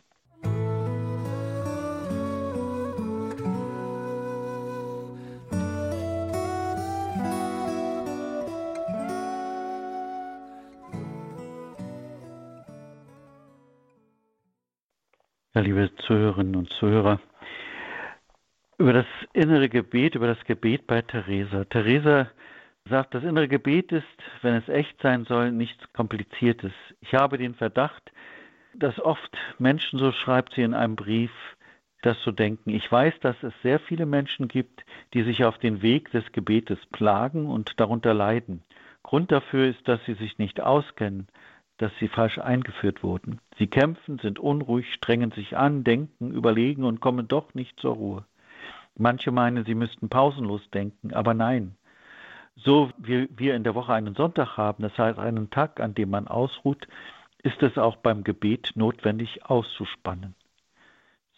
Liebe 15.62 15.90
Zuhörerinnen 16.06 16.56
und 16.56 16.70
Zuhörer, 16.70 17.20
über 18.78 18.94
das 18.94 19.06
innere 19.34 19.68
Gebet, 19.68 20.14
über 20.14 20.26
das 20.26 20.42
Gebet 20.44 20.86
bei 20.86 21.02
Theresa. 21.02 21.64
Theresa 21.64 22.30
sagt, 22.88 23.14
das 23.14 23.24
innere 23.24 23.46
Gebet 23.46 23.92
ist, 23.92 24.06
wenn 24.40 24.54
es 24.54 24.68
echt 24.68 25.00
sein 25.02 25.24
soll, 25.26 25.52
nichts 25.52 25.92
Kompliziertes. 25.92 26.72
Ich 27.00 27.12
habe 27.14 27.36
den 27.36 27.54
Verdacht, 27.54 28.10
dass 28.74 28.98
oft 28.98 29.36
Menschen, 29.58 29.98
so 29.98 30.12
schreibt 30.12 30.54
sie 30.54 30.62
in 30.62 30.72
einem 30.72 30.96
Brief, 30.96 31.32
das 32.00 32.16
so 32.22 32.32
denken. 32.32 32.70
Ich 32.70 32.90
weiß, 32.90 33.20
dass 33.20 33.36
es 33.42 33.52
sehr 33.62 33.80
viele 33.80 34.06
Menschen 34.06 34.48
gibt, 34.48 34.84
die 35.12 35.22
sich 35.22 35.44
auf 35.44 35.58
den 35.58 35.82
Weg 35.82 36.10
des 36.12 36.32
Gebetes 36.32 36.78
plagen 36.92 37.46
und 37.46 37.78
darunter 37.78 38.14
leiden. 38.14 38.62
Grund 39.02 39.30
dafür 39.30 39.66
ist, 39.66 39.86
dass 39.86 40.02
sie 40.06 40.14
sich 40.14 40.38
nicht 40.38 40.60
auskennen, 40.60 41.28
dass 41.80 41.92
sie 41.98 42.08
falsch 42.08 42.38
eingeführt 42.38 43.02
wurden. 43.02 43.40
Sie 43.56 43.66
kämpfen, 43.66 44.18
sind 44.18 44.38
unruhig, 44.38 44.92
strengen 44.92 45.30
sich 45.30 45.56
an, 45.56 45.82
denken, 45.82 46.30
überlegen 46.30 46.84
und 46.84 47.00
kommen 47.00 47.26
doch 47.26 47.54
nicht 47.54 47.80
zur 47.80 47.94
Ruhe. 47.94 48.24
Manche 48.96 49.30
meinen, 49.30 49.64
sie 49.64 49.74
müssten 49.74 50.10
pausenlos 50.10 50.60
denken, 50.74 51.14
aber 51.14 51.32
nein, 51.32 51.76
so 52.54 52.90
wie 52.98 53.30
wir 53.34 53.54
in 53.54 53.64
der 53.64 53.74
Woche 53.74 53.94
einen 53.94 54.14
Sonntag 54.14 54.58
haben, 54.58 54.82
das 54.82 54.98
heißt 54.98 55.18
einen 55.18 55.48
Tag, 55.48 55.80
an 55.80 55.94
dem 55.94 56.10
man 56.10 56.28
ausruht, 56.28 56.86
ist 57.42 57.62
es 57.62 57.78
auch 57.78 57.96
beim 57.96 58.24
Gebet 58.24 58.72
notwendig 58.74 59.46
auszuspannen. 59.46 60.34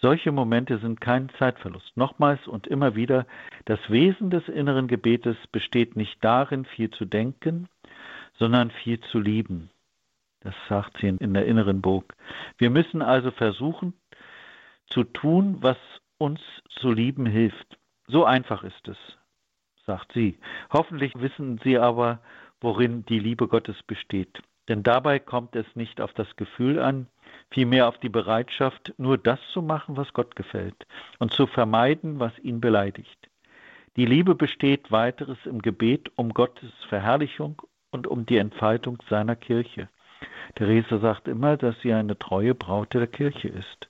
Solche 0.01 0.33
Momente 0.33 0.79
sind 0.79 1.01
kein 1.01 1.29
Zeitverlust. 1.39 1.97
Nochmals 1.97 2.49
und 2.49 2.67
immer 2.67 2.97
wieder, 2.97 3.27
das 3.67 3.79
Wesen 3.89 4.31
des 4.31 4.49
inneren 4.49 4.89
Gebetes 4.89 5.37
besteht 5.53 5.95
nicht 5.95 6.17
darin, 6.25 6.65
viel 6.65 6.91
zu 6.91 7.05
denken, 7.05 7.69
sondern 8.37 8.73
viel 8.73 8.99
zu 8.99 9.21
lieben. 9.21 9.71
Das 10.45 10.55
sagt 10.69 10.99
sie 10.99 11.09
in 11.09 11.35
der 11.35 11.47
inneren 11.47 11.81
Burg. 11.81 12.15
Wir 12.59 12.71
müssen 12.71 13.03
also 13.03 13.31
versuchen 13.31 13.95
zu 14.87 15.05
tun, 15.05 15.59
was 15.61 15.77
uns 16.19 16.41
zu 16.69 16.91
lieben 16.91 17.27
hilft. 17.27 17.79
So 18.07 18.25
einfach 18.25 18.65
ist 18.65 18.89
es 18.89 18.99
sagt 19.87 20.13
sie. 20.13 20.39
Hoffentlich 20.73 21.13
wissen 21.17 21.59
Sie 21.63 21.79
aber, 21.79 22.21
worin 22.61 23.05
die 23.07 23.19
Liebe 23.19 23.49
Gottes 23.49 23.83
besteht. 23.83 24.43
Denn 24.69 24.83
dabei 24.83 25.19
kommt 25.19 25.57
es 25.57 25.67
nicht 25.75 26.01
auf 26.01 26.13
das 26.13 26.37
Gefühl 26.37 26.79
an, 26.79 27.09
vielmehr 27.51 27.89
auf 27.89 27.99
die 27.99 28.09
Bereitschaft, 28.09 28.95
nur 28.97 29.19
das 29.19 29.41
zu 29.53 29.61
machen, 29.61 29.97
was 29.97 30.13
Gott 30.13 30.37
gefällt 30.37 30.87
und 31.19 31.33
zu 31.33 31.47
vermeiden, 31.47 32.21
was 32.21 32.39
ihn 32.39 32.61
beleidigt. 32.61 33.29
Die 33.97 34.07
Liebe 34.07 34.35
besteht 34.35 34.91
weiteres 34.91 35.39
im 35.45 35.61
Gebet 35.61 36.11
um 36.15 36.33
Gottes 36.33 36.71
Verherrlichung 36.89 37.61
und 37.91 38.07
um 38.07 38.25
die 38.25 38.39
Entfaltung 38.39 38.99
seiner 39.11 39.37
Kirche. 39.37 39.89
Therese 40.55 40.99
sagt 40.99 41.29
immer, 41.29 41.57
dass 41.57 41.79
sie 41.81 41.93
eine 41.93 42.19
treue 42.19 42.55
Braut 42.55 42.95
der 42.95 43.07
Kirche 43.07 43.49
ist. 43.49 43.89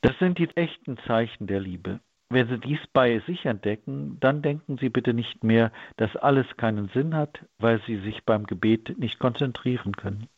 Das 0.00 0.18
sind 0.18 0.38
die 0.38 0.54
echten 0.56 0.98
Zeichen 1.06 1.46
der 1.46 1.60
Liebe. 1.60 2.00
Wenn 2.28 2.48
Sie 2.48 2.58
dies 2.58 2.80
bei 2.92 3.20
sich 3.20 3.44
entdecken, 3.46 4.18
dann 4.20 4.42
denken 4.42 4.76
Sie 4.78 4.88
bitte 4.88 5.14
nicht 5.14 5.44
mehr, 5.44 5.72
dass 5.96 6.14
alles 6.16 6.46
keinen 6.56 6.88
Sinn 6.88 7.14
hat, 7.14 7.38
weil 7.58 7.80
Sie 7.86 7.98
sich 7.98 8.24
beim 8.24 8.44
Gebet 8.44 8.98
nicht 8.98 9.18
konzentrieren 9.18 9.92
können. 9.92 10.28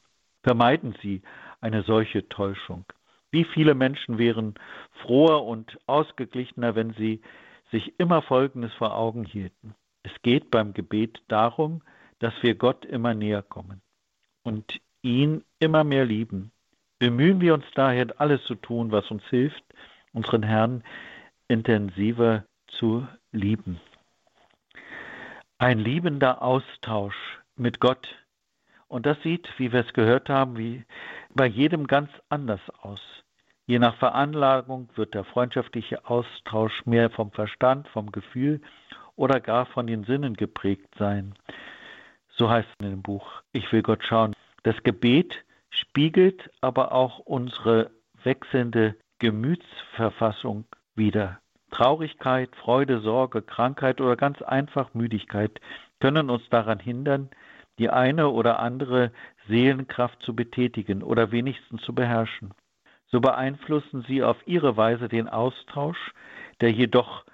Vermeiden 0.42 0.94
Sie 1.02 1.22
eine 1.60 1.82
solche 1.82 2.28
Täuschung. 2.28 2.84
Wie 3.30 3.44
viele 3.44 3.74
Menschen 3.74 4.18
wären 4.18 4.54
froher 5.02 5.44
und 5.44 5.78
ausgeglichener, 5.86 6.74
wenn 6.74 6.92
sie 6.92 7.20
sich 7.70 7.98
immer 7.98 8.22
Folgendes 8.22 8.72
vor 8.74 8.96
Augen 8.96 9.24
hielten. 9.24 9.74
Es 10.02 10.12
geht 10.22 10.50
beim 10.50 10.74
Gebet 10.74 11.20
darum, 11.28 11.82
dass 12.20 12.34
wir 12.42 12.54
Gott 12.54 12.84
immer 12.84 13.14
näher 13.14 13.42
kommen 13.42 13.82
und 14.46 14.80
ihn 15.02 15.44
immer 15.58 15.82
mehr 15.82 16.04
lieben. 16.04 16.52
Bemühen 17.00 17.40
wir 17.40 17.52
uns 17.52 17.64
daher, 17.74 18.06
alles 18.18 18.42
zu 18.44 18.54
tun, 18.54 18.92
was 18.92 19.10
uns 19.10 19.24
hilft, 19.28 19.62
unseren 20.12 20.44
Herrn 20.44 20.84
intensiver 21.48 22.44
zu 22.68 23.06
lieben. 23.32 23.80
Ein 25.58 25.78
liebender 25.80 26.42
Austausch 26.42 27.16
mit 27.56 27.80
Gott. 27.80 28.08
Und 28.88 29.04
das 29.04 29.20
sieht, 29.22 29.48
wie 29.58 29.72
wir 29.72 29.80
es 29.80 29.92
gehört 29.92 30.28
haben, 30.28 30.56
wie 30.56 30.84
bei 31.34 31.46
jedem 31.46 31.88
ganz 31.88 32.10
anders 32.28 32.60
aus. 32.80 33.00
Je 33.66 33.80
nach 33.80 33.96
Veranlagung 33.96 34.88
wird 34.94 35.14
der 35.14 35.24
freundschaftliche 35.24 36.08
Austausch 36.08 36.86
mehr 36.86 37.10
vom 37.10 37.32
Verstand, 37.32 37.88
vom 37.88 38.12
Gefühl 38.12 38.60
oder 39.16 39.40
gar 39.40 39.66
von 39.66 39.88
den 39.88 40.04
Sinnen 40.04 40.34
geprägt 40.34 40.94
sein. 40.98 41.34
So 42.28 42.48
heißt 42.48 42.68
es 42.68 42.84
in 42.84 42.90
dem 42.92 43.02
Buch 43.02 43.42
Ich 43.52 43.72
will 43.72 43.82
Gott 43.82 44.04
schauen. 44.04 44.35
Das 44.66 44.82
Gebet 44.82 45.44
spiegelt 45.70 46.50
aber 46.60 46.90
auch 46.90 47.20
unsere 47.20 47.92
wechselnde 48.24 48.96
Gemütsverfassung 49.20 50.64
wieder. 50.96 51.38
Traurigkeit, 51.70 52.50
Freude, 52.56 52.98
Sorge, 52.98 53.42
Krankheit 53.42 54.00
oder 54.00 54.16
ganz 54.16 54.42
einfach 54.42 54.92
Müdigkeit 54.92 55.60
können 56.00 56.30
uns 56.30 56.48
daran 56.48 56.80
hindern, 56.80 57.30
die 57.78 57.90
eine 57.90 58.28
oder 58.30 58.58
andere 58.58 59.12
Seelenkraft 59.46 60.20
zu 60.24 60.34
betätigen 60.34 61.04
oder 61.04 61.30
wenigstens 61.30 61.82
zu 61.82 61.94
beherrschen. 61.94 62.52
So 63.06 63.20
beeinflussen 63.20 64.04
sie 64.08 64.24
auf 64.24 64.38
ihre 64.46 64.76
Weise 64.76 65.06
den 65.06 65.28
Austausch, 65.28 66.12
der 66.60 66.72
jedoch, 66.72 67.24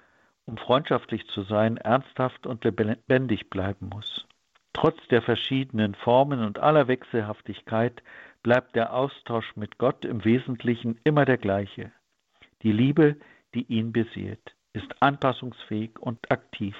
um 0.45 0.57
freundschaftlich 0.57 1.25
zu 1.29 1.41
sein, 1.41 1.77
ernsthaft 1.77 2.45
und 2.45 2.63
lebendig 2.63 3.49
bleiben 3.49 3.89
muss. 3.89 4.27
Trotz 4.73 4.97
der 5.09 5.21
verschiedenen 5.21 5.95
Formen 5.95 6.43
und 6.43 6.59
aller 6.59 6.87
Wechselhaftigkeit 6.87 8.01
bleibt 8.41 8.75
der 8.75 8.93
Austausch 8.93 9.55
mit 9.55 9.77
Gott 9.77 10.03
im 10.03 10.25
Wesentlichen 10.25 10.99
immer 11.03 11.25
der 11.25 11.37
gleiche. 11.37 11.91
Die 12.63 12.71
Liebe, 12.71 13.15
die 13.53 13.63
ihn 13.63 13.93
beseelt, 13.93 14.55
ist 14.73 15.01
anpassungsfähig 15.01 15.99
und 15.99 16.31
aktiv. 16.31 16.75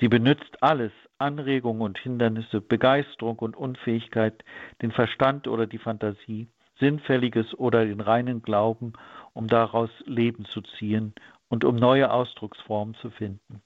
Sie 0.00 0.08
benutzt 0.08 0.62
alles, 0.62 0.90
Anregungen 1.18 1.82
und 1.82 1.98
Hindernisse, 1.98 2.60
Begeisterung 2.60 3.38
und 3.38 3.56
Unfähigkeit, 3.56 4.42
den 4.80 4.90
Verstand 4.90 5.46
oder 5.46 5.66
die 5.66 5.78
Fantasie, 5.78 6.48
Sinnfälliges 6.80 7.54
oder 7.56 7.84
den 7.84 8.00
reinen 8.00 8.42
Glauben, 8.42 8.94
um 9.34 9.46
daraus 9.46 9.90
Leben 10.04 10.46
zu 10.46 10.62
ziehen 10.62 11.14
und 11.48 11.64
um 11.64 11.76
neue 11.76 12.10
Ausdrucksformen 12.10 12.94
zu 12.96 13.10
finden. 13.10 13.62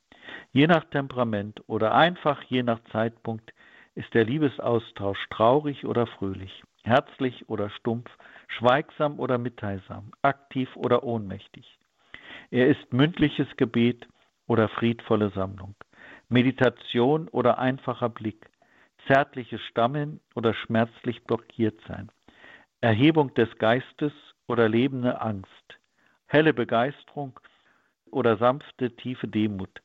Je 0.57 0.67
nach 0.67 0.85
Temperament 0.85 1.61
oder 1.67 1.95
einfach 1.95 2.43
je 2.45 2.63
nach 2.63 2.81
Zeitpunkt 2.91 3.53
ist 3.95 4.15
der 4.15 4.25
Liebesaustausch 4.25 5.19
traurig 5.29 5.85
oder 5.85 6.07
fröhlich, 6.07 6.63
herzlich 6.83 7.47
oder 7.51 7.69
stumpf, 7.69 8.11
schweigsam 8.49 9.21
oder 9.21 9.37
mitteilsam, 9.37 10.13
aktiv 10.23 10.75
oder 10.77 11.05
ohnmächtig. 11.05 11.79
Er 12.51 12.69
ist 12.69 12.91
mündliches 12.91 13.49
Gebet 13.59 14.09
oder 14.47 14.71
friedvolle 14.71 15.29
Sammlung, 15.29 15.75
Meditation 16.31 17.29
oder 17.29 17.59
einfacher 17.59 18.09
Blick, 18.09 18.49
zärtliches 19.07 19.61
Stammeln 19.61 20.21
oder 20.35 20.55
schmerzlich 20.55 21.23
blockiert 21.25 21.79
sein, 21.87 22.11
Erhebung 22.81 23.35
des 23.35 23.55
Geistes 23.59 24.15
oder 24.47 24.71
lebende 24.71 25.21
Angst, 25.21 25.79
helle 26.25 26.55
Begeisterung 26.55 27.39
oder 28.11 28.39
sanfte, 28.39 28.97
tiefe 28.97 29.29
Demut. 29.29 29.83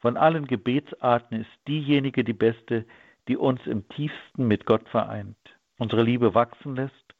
Von 0.00 0.16
allen 0.16 0.46
Gebetsarten 0.46 1.40
ist 1.40 1.50
diejenige 1.66 2.24
die 2.24 2.32
beste, 2.32 2.84
die 3.28 3.36
uns 3.36 3.60
im 3.66 3.88
tiefsten 3.88 4.46
mit 4.46 4.66
Gott 4.66 4.88
vereint, 4.88 5.36
unsere 5.78 6.02
Liebe 6.02 6.34
wachsen 6.34 6.76
lässt 6.76 7.14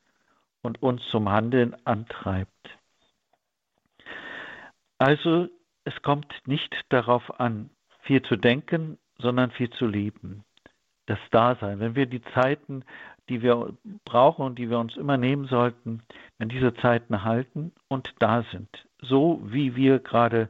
und 0.62 0.82
uns 0.82 1.02
zum 1.10 1.28
Handeln 1.28 1.76
antreibt. 1.84 2.50
Also 4.98 5.48
es 5.84 6.02
kommt 6.02 6.32
nicht 6.46 6.74
darauf 6.88 7.40
an, 7.40 7.70
viel 8.02 8.22
zu 8.22 8.36
denken, 8.36 8.98
sondern 9.18 9.50
viel 9.50 9.70
zu 9.70 9.86
lieben. 9.86 10.44
Das 11.06 11.18
Dasein. 11.30 11.78
Wenn 11.78 11.94
wir 11.94 12.06
die 12.06 12.22
Zeiten, 12.34 12.84
die 13.28 13.42
wir 13.42 13.76
brauchen 14.04 14.44
und 14.44 14.58
die 14.58 14.70
wir 14.70 14.78
uns 14.78 14.96
immer 14.96 15.16
nehmen 15.16 15.46
sollten, 15.46 16.02
wenn 16.38 16.48
diese 16.48 16.74
Zeiten 16.74 17.22
halten 17.22 17.72
und 17.88 18.12
da 18.18 18.42
sind, 18.50 18.68
so 19.00 19.40
wie 19.44 19.76
wir 19.76 20.00
gerade 20.00 20.48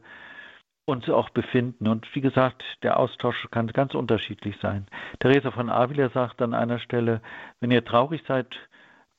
uns 0.86 1.08
auch 1.10 1.28
befinden. 1.30 1.88
Und 1.88 2.06
wie 2.14 2.20
gesagt, 2.20 2.62
der 2.82 2.98
Austausch 2.98 3.48
kann 3.50 3.66
ganz 3.68 3.94
unterschiedlich 3.94 4.56
sein. 4.62 4.86
Theresa 5.18 5.50
von 5.50 5.68
Avila 5.68 6.08
sagt 6.10 6.40
an 6.40 6.54
einer 6.54 6.78
Stelle, 6.78 7.20
wenn 7.60 7.70
ihr 7.70 7.84
traurig 7.84 8.22
seid 8.26 8.56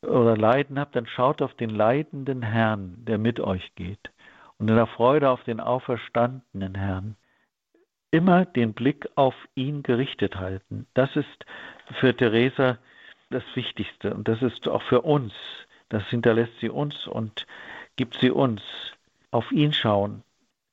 oder 0.02 0.38
Leiden 0.38 0.80
habt, 0.80 0.96
dann 0.96 1.06
schaut 1.06 1.42
auf 1.42 1.54
den 1.56 1.70
leidenden 1.70 2.42
Herrn, 2.42 2.96
der 3.06 3.18
mit 3.18 3.40
euch 3.40 3.76
geht. 3.76 4.12
Und 4.58 4.70
in 4.70 4.76
der 4.76 4.88
Freude 4.88 5.30
auf 5.30 5.44
den 5.44 5.60
auferstandenen 5.60 6.76
Herrn. 6.76 7.16
Immer 8.10 8.46
den 8.46 8.74
Blick 8.74 9.10
auf 9.16 9.36
ihn 9.54 9.84
gerichtet 9.84 10.38
halten. 10.38 10.88
Das 10.94 11.16
ist 11.16 11.46
für 12.00 12.16
Theresa 12.16 12.78
das 13.30 13.44
Wichtigste. 13.56 14.14
Und 14.14 14.30
das 14.30 14.42
ist 14.42 14.68
auch 14.70 14.82
für 14.84 15.02
uns. 15.02 15.34
Das 15.90 16.04
hinterlässt 16.08 16.58
sie 16.62 16.70
uns 16.70 17.08
und 17.08 17.46
gibt 17.98 18.16
sie 18.16 18.32
uns. 18.32 18.62
Auf 19.32 19.52
ihn 19.52 19.74
schauen, 19.74 20.24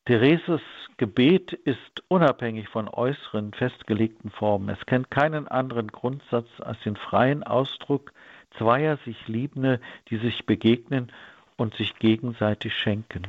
Thereses 0.07 0.61
Gebet 0.99 1.53
ist 1.53 2.03
unabhängig 2.09 2.69
von 2.69 2.89
äußeren 2.89 3.53
festgelegten 3.53 4.31
Formen. 4.31 4.69
Es 4.69 4.85
kennt 4.87 5.11
keinen 5.11 5.49
anderen 5.49 5.89
Grundsatz 5.89 6.49
als 6.61 6.79
den 6.81 6.97
freien 6.97 7.43
Ausdruck 7.43 8.13
zweier 8.59 8.99
sich 9.05 9.27
Liebende, 9.27 9.81
die 10.11 10.19
sich 10.19 10.47
begegnen 10.47 11.11
und 11.57 11.75
sich 11.75 11.99
gegenseitig 11.99 12.75
schenken. 12.75 13.23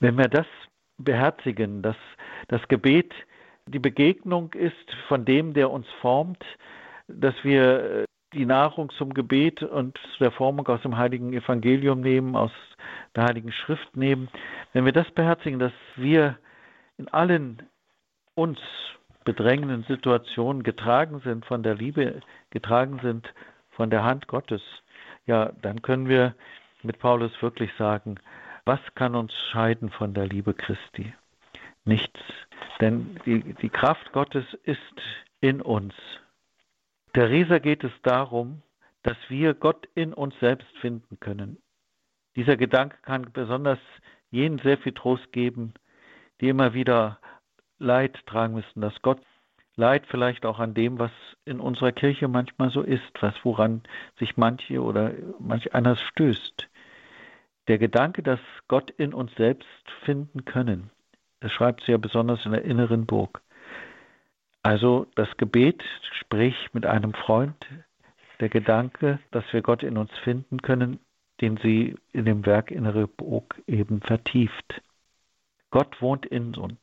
Wenn 0.00 0.18
wir 0.18 0.28
das 0.28 0.46
beherzigen, 0.98 1.80
dass 1.82 1.96
das 2.48 2.66
Gebet 2.68 3.14
die 3.66 3.78
Begegnung 3.78 4.52
ist 4.54 4.92
von 5.08 5.24
dem, 5.24 5.54
der 5.54 5.70
uns 5.70 5.86
formt, 6.00 6.44
dass 7.06 7.34
wir 7.44 8.04
die 8.32 8.46
Nahrung 8.46 8.90
zum 8.90 9.14
Gebet 9.14 9.62
und 9.62 9.98
zu 9.98 10.18
der 10.20 10.32
Formung 10.32 10.66
aus 10.68 10.82
dem 10.82 10.96
Heiligen 10.96 11.32
Evangelium 11.32 12.00
nehmen, 12.00 12.36
aus 12.36 12.52
der 13.14 13.24
Heiligen 13.24 13.52
Schrift 13.52 13.96
nehmen, 13.96 14.28
wenn 14.72 14.84
wir 14.84 14.92
das 14.92 15.10
beherzigen, 15.10 15.58
dass 15.58 15.72
wir 15.96 16.38
in 16.98 17.08
allen 17.08 17.62
uns 18.34 18.58
bedrängenden 19.24 19.84
Situationen 19.84 20.62
getragen 20.62 21.20
sind 21.20 21.44
von 21.44 21.62
der 21.62 21.74
Liebe, 21.74 22.20
getragen 22.50 22.98
sind 23.02 23.32
von 23.70 23.90
der 23.90 24.04
Hand 24.04 24.26
Gottes, 24.28 24.62
ja, 25.26 25.52
dann 25.62 25.82
können 25.82 26.08
wir 26.08 26.34
mit 26.82 26.98
Paulus 26.98 27.30
wirklich 27.40 27.70
sagen, 27.78 28.16
was 28.64 28.80
kann 28.94 29.14
uns 29.14 29.32
scheiden 29.50 29.90
von 29.90 30.14
der 30.14 30.26
Liebe 30.26 30.54
Christi? 30.54 31.12
Nichts. 31.84 32.20
Denn 32.80 33.18
die, 33.26 33.54
die 33.54 33.68
Kraft 33.68 34.12
Gottes 34.12 34.44
ist 34.64 34.78
in 35.40 35.60
uns. 35.60 35.94
Theresa 37.14 37.58
geht 37.58 37.84
es 37.84 37.92
darum, 38.02 38.62
dass 39.02 39.16
wir 39.28 39.52
Gott 39.54 39.86
in 39.94 40.14
uns 40.14 40.34
selbst 40.40 40.68
finden 40.80 41.20
können. 41.20 41.58
Dieser 42.36 42.56
Gedanke 42.56 42.96
kann 43.02 43.30
besonders 43.32 43.78
jenen 44.30 44.58
sehr 44.58 44.78
viel 44.78 44.92
Trost 44.92 45.30
geben, 45.32 45.74
die 46.40 46.48
immer 46.48 46.72
wieder 46.72 47.18
Leid 47.78 48.24
tragen 48.26 48.54
müssen, 48.54 48.80
dass 48.80 49.02
Gott 49.02 49.20
Leid 49.76 50.06
vielleicht 50.06 50.46
auch 50.46 50.58
an 50.58 50.74
dem, 50.74 50.98
was 50.98 51.10
in 51.44 51.60
unserer 51.60 51.92
Kirche 51.92 52.28
manchmal 52.28 52.70
so 52.70 52.82
ist, 52.82 53.10
was 53.20 53.34
woran 53.42 53.82
sich 54.18 54.36
manche 54.36 54.82
oder 54.82 55.12
manch 55.38 55.74
einer 55.74 55.96
stößt. 55.96 56.68
Der 57.68 57.78
Gedanke, 57.78 58.22
dass 58.22 58.40
Gott 58.68 58.90
in 58.90 59.12
uns 59.12 59.34
selbst 59.34 59.68
finden 60.04 60.44
können, 60.44 60.90
das 61.40 61.52
schreibt 61.52 61.82
sie 61.84 61.92
ja 61.92 61.98
besonders 61.98 62.44
in 62.44 62.52
der 62.52 62.64
inneren 62.64 63.06
Burg. 63.06 63.42
Also 64.62 65.06
das 65.16 65.28
Gebet, 65.36 65.82
sprich 66.20 66.54
mit 66.72 66.86
einem 66.86 67.14
Freund, 67.14 67.66
der 68.40 68.48
Gedanke, 68.48 69.18
dass 69.30 69.44
wir 69.52 69.62
Gott 69.62 69.82
in 69.82 69.96
uns 69.96 70.10
finden 70.18 70.62
können, 70.62 70.98
den 71.40 71.56
sie 71.56 71.96
in 72.12 72.24
dem 72.24 72.46
Werk 72.46 72.70
Innere 72.70 73.08
Burg 73.08 73.60
eben 73.66 74.00
vertieft. 74.00 74.82
Gott 75.70 76.00
wohnt 76.00 76.26
in 76.26 76.54
uns. 76.54 76.78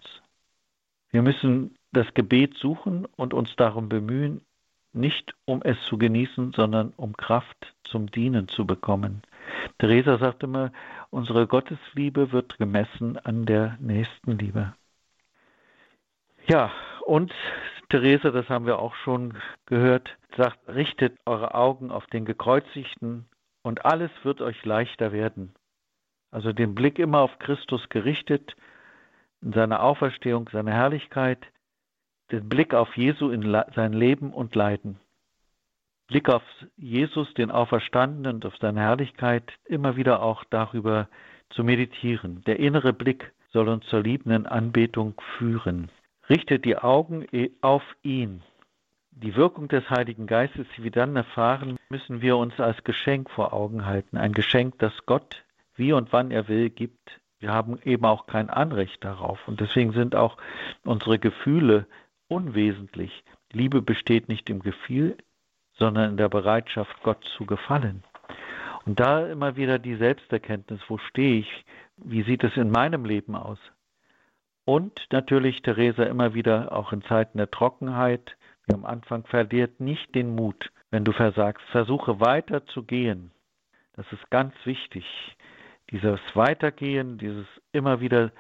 Wir 1.12 1.22
müssen 1.22 1.76
das 1.92 2.14
Gebet 2.14 2.56
suchen 2.58 3.06
und 3.16 3.34
uns 3.34 3.56
darum 3.56 3.90
bemühen, 3.90 4.42
nicht 4.92 5.34
um 5.46 5.62
es 5.64 5.78
zu 5.84 5.98
genießen, 5.98 6.54
sondern 6.54 6.94
um 6.98 7.16
Kraft 7.16 7.76
zum 7.84 8.12
Dienen 8.12 8.48
zu 8.48 8.66
bekommen. 8.66 9.22
Theresa 9.78 10.18
sagt 10.18 10.44
immer, 10.44 10.72
unsere 11.10 11.48
Gottesliebe 11.48 12.32
wird 12.32 12.58
gemessen 12.58 13.18
an 13.18 13.46
der 13.46 13.78
Nächstenliebe. 13.80 14.74
Ja, 16.48 16.72
und 17.10 17.34
Therese, 17.90 18.32
das 18.32 18.48
haben 18.50 18.68
wir 18.68 18.78
auch 18.78 18.94
schon 18.94 19.34
gehört, 19.66 20.16
sagt, 20.38 20.60
richtet 20.68 21.18
eure 21.26 21.56
Augen 21.56 21.90
auf 21.90 22.06
den 22.06 22.24
Gekreuzigten 22.24 23.26
und 23.64 23.84
alles 23.84 24.12
wird 24.22 24.42
euch 24.42 24.64
leichter 24.64 25.12
werden. 25.12 25.56
Also 26.30 26.54
den 26.54 26.76
Blick 26.76 27.00
immer 27.00 27.22
auf 27.22 27.40
Christus 27.40 27.90
gerichtet, 27.90 28.56
in 29.42 29.54
seiner 29.54 29.82
Auferstehung, 29.82 30.50
seiner 30.52 30.72
Herrlichkeit, 30.72 31.40
den 32.32 32.48
Blick 32.48 32.76
auf 32.76 32.96
Jesu 32.96 33.32
in 33.32 33.42
sein 33.76 33.94
Leben 33.94 34.32
und 34.32 34.54
Leiden. 34.54 35.00
Blick 36.08 36.30
auf 36.30 36.44
Jesus, 36.78 37.34
den 37.34 37.50
Auferstandenen 37.50 38.36
und 38.36 38.46
auf 38.46 38.58
seine 38.58 38.82
Herrlichkeit, 38.82 39.52
immer 39.66 39.96
wieder 39.96 40.22
auch 40.22 40.44
darüber 40.52 41.08
zu 41.50 41.64
meditieren. 41.64 42.44
Der 42.46 42.60
innere 42.60 42.94
Blick 42.94 43.34
soll 43.52 43.68
uns 43.68 43.86
zur 43.88 44.04
liebenden 44.04 44.46
Anbetung 44.46 45.20
führen. 45.40 45.90
Richtet 46.30 46.64
die 46.66 46.78
Augen 46.78 47.26
auf 47.62 47.84
ihn. 48.04 48.44
Die 49.10 49.36
Wirkung 49.36 49.68
des 49.68 49.90
Heiligen 49.90 50.28
Geistes, 50.28 50.68
die 50.78 50.84
wir 50.84 50.92
dann 50.92 51.16
erfahren, 51.16 51.78
müssen 51.90 52.22
wir 52.22 52.38
uns 52.38 52.60
als 52.60 52.84
Geschenk 52.84 53.32
vor 53.32 53.52
Augen 53.52 53.88
halten. 53.88 54.16
Ein 54.16 54.34
Geschenk, 54.34 54.78
das 54.78 54.94
Gott 55.08 55.44
wie 55.76 55.92
und 55.92 56.14
wann 56.14 56.30
er 56.30 56.48
will 56.48 56.70
gibt. 56.70 57.20
Wir 57.40 57.52
haben 57.52 57.80
eben 57.84 58.06
auch 58.06 58.28
kein 58.28 58.50
Anrecht 58.50 59.04
darauf. 59.04 59.48
Und 59.48 59.60
deswegen 59.60 59.94
sind 59.94 60.14
auch 60.14 60.38
unsere 60.84 61.18
Gefühle 61.18 61.88
unwesentlich. 62.28 63.24
Liebe 63.52 63.82
besteht 63.82 64.30
nicht 64.30 64.50
im 64.52 64.60
Gefühl, 64.60 65.18
sondern 65.74 66.12
in 66.12 66.18
der 66.18 66.30
Bereitschaft, 66.30 67.02
Gott 67.02 67.24
zu 67.24 67.46
gefallen. 67.46 68.04
Und 68.86 69.00
da 69.00 69.26
immer 69.26 69.56
wieder 69.56 69.80
die 69.80 69.96
Selbsterkenntnis, 69.96 70.82
wo 70.88 70.98
stehe 71.00 71.40
ich, 71.40 71.66
wie 71.98 72.22
sieht 72.22 72.44
es 72.44 72.56
in 72.56 72.70
meinem 72.70 73.06
Leben 73.06 73.36
aus? 73.36 73.60
Und 74.70 75.08
natürlich, 75.10 75.64
Theresa, 75.64 76.04
immer 76.04 76.36
wieder 76.36 76.72
auch 76.74 76.94
in 76.94 77.02
Zeiten 77.02 77.40
der 77.40 77.50
Trockenheit, 77.50 78.38
wie 78.68 78.76
am 78.76 78.86
Anfang, 78.86 79.26
verliert 79.26 79.80
nicht 79.80 80.14
den 80.14 80.36
Mut, 80.36 80.72
wenn 80.92 81.04
du 81.04 81.12
versagst. 81.12 81.66
Versuche 81.72 82.20
weiter 82.20 82.68
zu 82.68 82.84
gehen. 82.84 83.32
Das 83.94 84.06
ist 84.12 84.30
ganz 84.30 84.54
wichtig. 84.66 85.06
Dieses 85.90 86.20
Weitergehen, 86.36 87.18
dieses 87.18 87.48
immer 87.72 88.00
wieder 88.00 88.32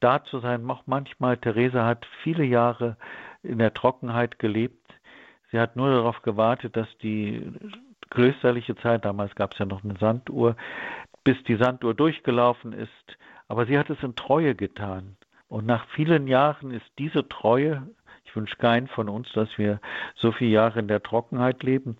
da 0.00 0.24
zu 0.24 0.40
sein. 0.40 0.68
Auch 0.68 0.82
manchmal, 0.86 1.36
Theresa 1.36 1.86
hat 1.86 2.04
viele 2.24 2.42
Jahre 2.42 2.96
in 3.44 3.58
der 3.58 3.72
Trockenheit 3.72 4.40
gelebt. 4.40 4.92
Sie 5.52 5.60
hat 5.60 5.76
nur 5.76 5.88
darauf 5.88 6.20
gewartet, 6.22 6.76
dass 6.76 6.88
die 6.98 7.48
klösterliche 8.10 8.74
Zeit, 8.74 9.04
damals 9.04 9.36
gab 9.36 9.52
es 9.52 9.60
ja 9.60 9.66
noch 9.66 9.84
eine 9.84 9.96
Sanduhr, 10.00 10.56
bis 11.22 11.40
die 11.44 11.54
Sanduhr 11.54 11.94
durchgelaufen 11.94 12.72
ist. 12.72 13.18
Aber 13.46 13.66
sie 13.66 13.78
hat 13.78 13.88
es 13.88 14.02
in 14.02 14.16
Treue 14.16 14.56
getan. 14.56 15.16
Und 15.48 15.66
nach 15.66 15.86
vielen 15.90 16.26
Jahren 16.26 16.70
ist 16.70 16.86
diese 16.98 17.28
Treue, 17.28 17.86
ich 18.24 18.34
wünsche 18.34 18.56
keinen 18.56 18.88
von 18.88 19.08
uns, 19.08 19.30
dass 19.32 19.48
wir 19.56 19.80
so 20.16 20.32
viele 20.32 20.50
Jahre 20.50 20.80
in 20.80 20.88
der 20.88 21.02
Trockenheit 21.02 21.62
leben, 21.62 21.96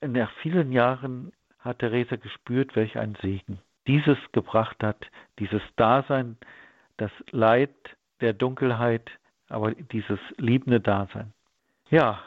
nach 0.00 0.30
vielen 0.42 0.72
Jahren 0.72 1.32
hat 1.58 1.80
Theresa 1.80 2.16
gespürt, 2.16 2.74
welch 2.74 2.98
ein 2.98 3.16
Segen 3.20 3.60
dieses 3.86 4.18
gebracht 4.32 4.82
hat, 4.82 5.06
dieses 5.38 5.62
Dasein, 5.76 6.36
das 6.96 7.10
Leid 7.30 7.74
der 8.20 8.32
Dunkelheit, 8.32 9.10
aber 9.48 9.72
dieses 9.72 10.20
liebende 10.36 10.80
Dasein. 10.80 11.32
Ja, 11.90 12.20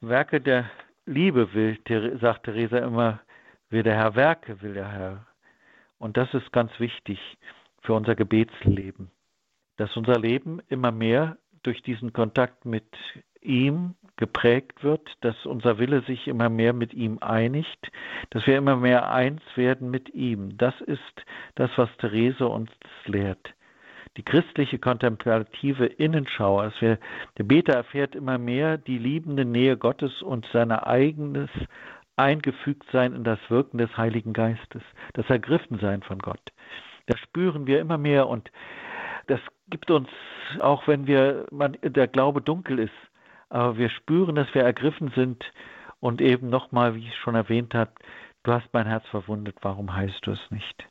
Werke 0.00 0.40
der 0.40 0.70
Liebe 1.06 1.52
will, 1.52 1.78
sagt 2.20 2.44
Theresa 2.44 2.78
immer, 2.78 3.20
will 3.70 3.82
der 3.82 3.96
Herr 3.96 4.14
Werke, 4.14 4.60
will 4.62 4.74
der 4.74 4.90
Herr. 4.90 5.26
Und 5.98 6.16
das 6.16 6.32
ist 6.32 6.52
ganz 6.52 6.70
wichtig 6.78 7.18
für 7.82 7.94
unser 7.94 8.14
Gebetsleben 8.14 9.10
dass 9.80 9.96
unser 9.96 10.18
Leben 10.18 10.60
immer 10.68 10.92
mehr 10.92 11.38
durch 11.62 11.80
diesen 11.80 12.12
Kontakt 12.12 12.66
mit 12.66 12.84
ihm 13.40 13.94
geprägt 14.16 14.84
wird, 14.84 15.08
dass 15.22 15.46
unser 15.46 15.78
Wille 15.78 16.02
sich 16.02 16.28
immer 16.28 16.50
mehr 16.50 16.74
mit 16.74 16.92
ihm 16.92 17.16
einigt, 17.22 17.90
dass 18.28 18.46
wir 18.46 18.58
immer 18.58 18.76
mehr 18.76 19.10
eins 19.10 19.40
werden 19.54 19.90
mit 19.90 20.12
ihm. 20.12 20.58
Das 20.58 20.78
ist 20.82 21.24
das, 21.54 21.70
was 21.76 21.88
Therese 21.96 22.46
uns 22.46 22.70
lehrt. 23.06 23.54
Die 24.18 24.22
christliche 24.22 24.78
kontemplative 24.78 25.86
Innenschau, 25.86 26.58
als 26.58 26.78
wir, 26.82 26.98
der 27.38 27.44
Beter 27.44 27.72
erfährt 27.72 28.14
immer 28.14 28.36
mehr 28.36 28.76
die 28.76 28.98
liebende 28.98 29.46
Nähe 29.46 29.78
Gottes 29.78 30.20
und 30.20 30.46
sein 30.52 30.72
eigenes 30.72 31.48
Eingefügtsein 32.16 33.14
in 33.14 33.24
das 33.24 33.38
Wirken 33.48 33.78
des 33.78 33.96
Heiligen 33.96 34.34
Geistes, 34.34 34.82
das 35.14 35.30
Ergriffensein 35.30 36.02
von 36.02 36.18
Gott. 36.18 36.52
Das 37.06 37.18
spüren 37.20 37.66
wir 37.66 37.80
immer 37.80 37.96
mehr 37.96 38.28
und 38.28 38.50
das 39.26 39.40
gibt 39.70 39.90
uns, 39.90 40.08
auch 40.60 40.86
wenn 40.86 41.06
wir, 41.06 41.46
man, 41.50 41.76
der 41.82 42.08
Glaube 42.08 42.42
dunkel 42.42 42.78
ist, 42.78 42.92
aber 43.48 43.78
wir 43.78 43.90
spüren, 43.90 44.36
dass 44.36 44.52
wir 44.54 44.62
ergriffen 44.62 45.12
sind 45.14 45.44
und 46.00 46.20
eben 46.20 46.50
nochmal, 46.50 46.94
wie 46.94 47.06
ich 47.06 47.16
schon 47.16 47.34
erwähnt 47.34 47.74
habe, 47.74 47.92
du 48.42 48.52
hast 48.52 48.68
mein 48.72 48.86
Herz 48.86 49.06
verwundet, 49.08 49.56
warum 49.62 49.94
heißt 49.94 50.26
du 50.26 50.32
es 50.32 50.50
nicht? 50.50 50.86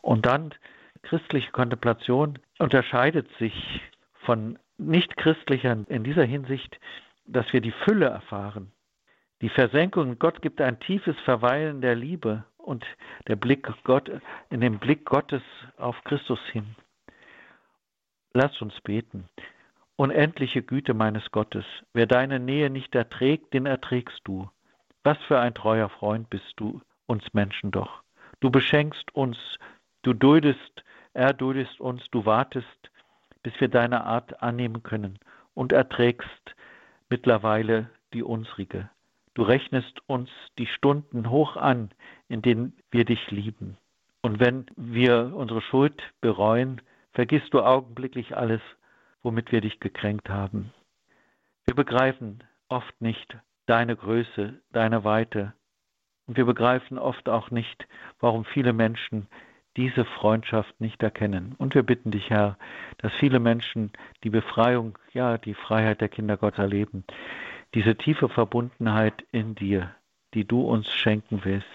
Und 0.00 0.26
dann 0.26 0.54
christliche 1.02 1.50
Kontemplation 1.50 2.38
unterscheidet 2.58 3.28
sich 3.38 3.80
von 4.24 4.58
nicht-christlicher 4.78 5.84
in 5.88 6.04
dieser 6.04 6.24
Hinsicht, 6.24 6.78
dass 7.26 7.52
wir 7.52 7.60
die 7.60 7.74
Fülle 7.84 8.06
erfahren. 8.06 8.72
Die 9.40 9.48
Versenkung, 9.48 10.18
Gott 10.18 10.42
gibt 10.42 10.60
ein 10.60 10.80
tiefes 10.80 11.18
Verweilen 11.20 11.80
der 11.80 11.94
Liebe 11.94 12.44
und 12.56 12.84
der 13.28 13.36
Blick 13.36 13.68
Gott, 13.84 14.10
in 14.50 14.60
dem 14.60 14.78
Blick 14.78 15.04
Gottes 15.04 15.42
auf 15.76 16.02
Christus 16.04 16.40
hin. 16.52 16.74
Lass 18.36 18.60
uns 18.60 18.74
beten. 18.80 19.28
Unendliche 19.94 20.62
Güte 20.62 20.92
meines 20.92 21.30
Gottes, 21.30 21.64
wer 21.92 22.06
deine 22.06 22.40
Nähe 22.40 22.68
nicht 22.68 22.92
erträgt, 22.96 23.54
den 23.54 23.64
erträgst 23.64 24.20
du. 24.24 24.50
Was 25.04 25.18
für 25.28 25.38
ein 25.38 25.54
treuer 25.54 25.88
Freund 25.88 26.28
bist 26.30 26.52
du, 26.56 26.80
uns 27.06 27.22
Menschen 27.32 27.70
doch. 27.70 28.02
Du 28.40 28.50
beschenkst 28.50 29.14
uns, 29.14 29.38
du 30.02 30.14
duldest, 30.14 30.84
erduldest 31.12 31.80
uns, 31.80 32.02
du 32.10 32.26
wartest, 32.26 32.90
bis 33.44 33.52
wir 33.60 33.68
deine 33.68 34.02
Art 34.02 34.42
annehmen 34.42 34.82
können 34.82 35.20
und 35.54 35.70
erträgst 35.70 36.56
mittlerweile 37.08 37.88
die 38.14 38.24
unsrige. 38.24 38.90
Du 39.34 39.42
rechnest 39.42 40.00
uns 40.08 40.28
die 40.58 40.66
Stunden 40.66 41.30
hoch 41.30 41.56
an, 41.56 41.90
in 42.28 42.42
denen 42.42 42.76
wir 42.90 43.04
dich 43.04 43.30
lieben. 43.30 43.76
Und 44.22 44.40
wenn 44.40 44.66
wir 44.74 45.32
unsere 45.36 45.60
Schuld 45.60 46.02
bereuen, 46.20 46.80
vergisst 47.14 47.54
du 47.54 47.62
augenblicklich 47.62 48.36
alles, 48.36 48.60
womit 49.22 49.52
wir 49.52 49.60
dich 49.60 49.80
gekränkt 49.80 50.28
haben. 50.28 50.72
Wir 51.64 51.74
begreifen 51.74 52.44
oft 52.68 53.00
nicht 53.00 53.38
deine 53.66 53.96
Größe, 53.96 54.60
deine 54.72 55.04
Weite. 55.04 55.54
Und 56.26 56.36
wir 56.36 56.44
begreifen 56.44 56.98
oft 56.98 57.28
auch 57.28 57.50
nicht, 57.50 57.86
warum 58.20 58.44
viele 58.44 58.72
Menschen 58.72 59.26
diese 59.76 60.04
Freundschaft 60.04 60.80
nicht 60.80 61.02
erkennen. 61.02 61.54
Und 61.58 61.74
wir 61.74 61.82
bitten 61.82 62.10
dich, 62.10 62.30
Herr, 62.30 62.56
dass 62.98 63.12
viele 63.14 63.40
Menschen 63.40 63.92
die 64.22 64.30
Befreiung, 64.30 64.98
ja, 65.12 65.38
die 65.38 65.54
Freiheit 65.54 66.00
der 66.00 66.08
Kinder 66.08 66.36
Gott 66.36 66.58
erleben, 66.58 67.04
diese 67.74 67.96
tiefe 67.96 68.28
Verbundenheit 68.28 69.24
in 69.32 69.54
dir, 69.54 69.94
die 70.34 70.46
du 70.46 70.62
uns 70.62 70.92
schenken 70.92 71.40
willst. 71.44 71.66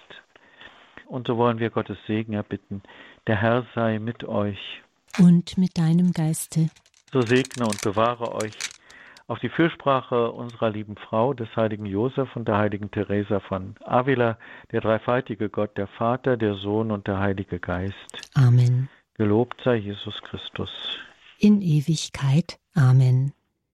Und 1.07 1.27
so 1.27 1.37
wollen 1.37 1.59
wir 1.59 1.71
Gottes 1.71 1.97
Segen 2.05 2.33
erbitten. 2.33 2.83
Der 3.27 3.35
Herr 3.41 3.65
sei 3.75 3.99
mit 3.99 4.23
euch. 4.23 4.83
Und 5.17 5.57
mit 5.57 5.77
deinem 5.77 6.11
Geiste. 6.13 6.69
So 7.11 7.21
segne 7.21 7.65
und 7.65 7.81
bewahre 7.81 8.33
euch 8.35 8.53
auf 9.29 9.39
die 9.39 9.49
Fürsprache 9.49 10.31
unserer 10.31 10.71
lieben 10.71 10.95
Frau, 10.95 11.33
des 11.33 11.47
heiligen 11.55 11.85
Josef 11.85 12.35
und 12.35 12.47
der 12.47 12.57
heiligen 12.57 12.89
Teresa 12.89 13.39
von 13.39 13.75
Avila, 13.85 14.39
der 14.71 14.81
dreifaltige 14.81 15.49
Gott, 15.49 15.77
der 15.77 15.87
Vater, 15.87 16.35
der 16.35 16.55
Sohn 16.55 16.91
und 16.91 17.07
der 17.07 17.19
Heilige 17.19 17.59
Geist. 17.59 17.93
Amen. 18.33 18.89
Gelobt 19.15 19.61
sei 19.63 19.75
Jesus 19.75 20.19
Christus. 20.23 20.71
In 21.37 21.61
Ewigkeit. 21.61 22.59
Amen. 22.73 23.33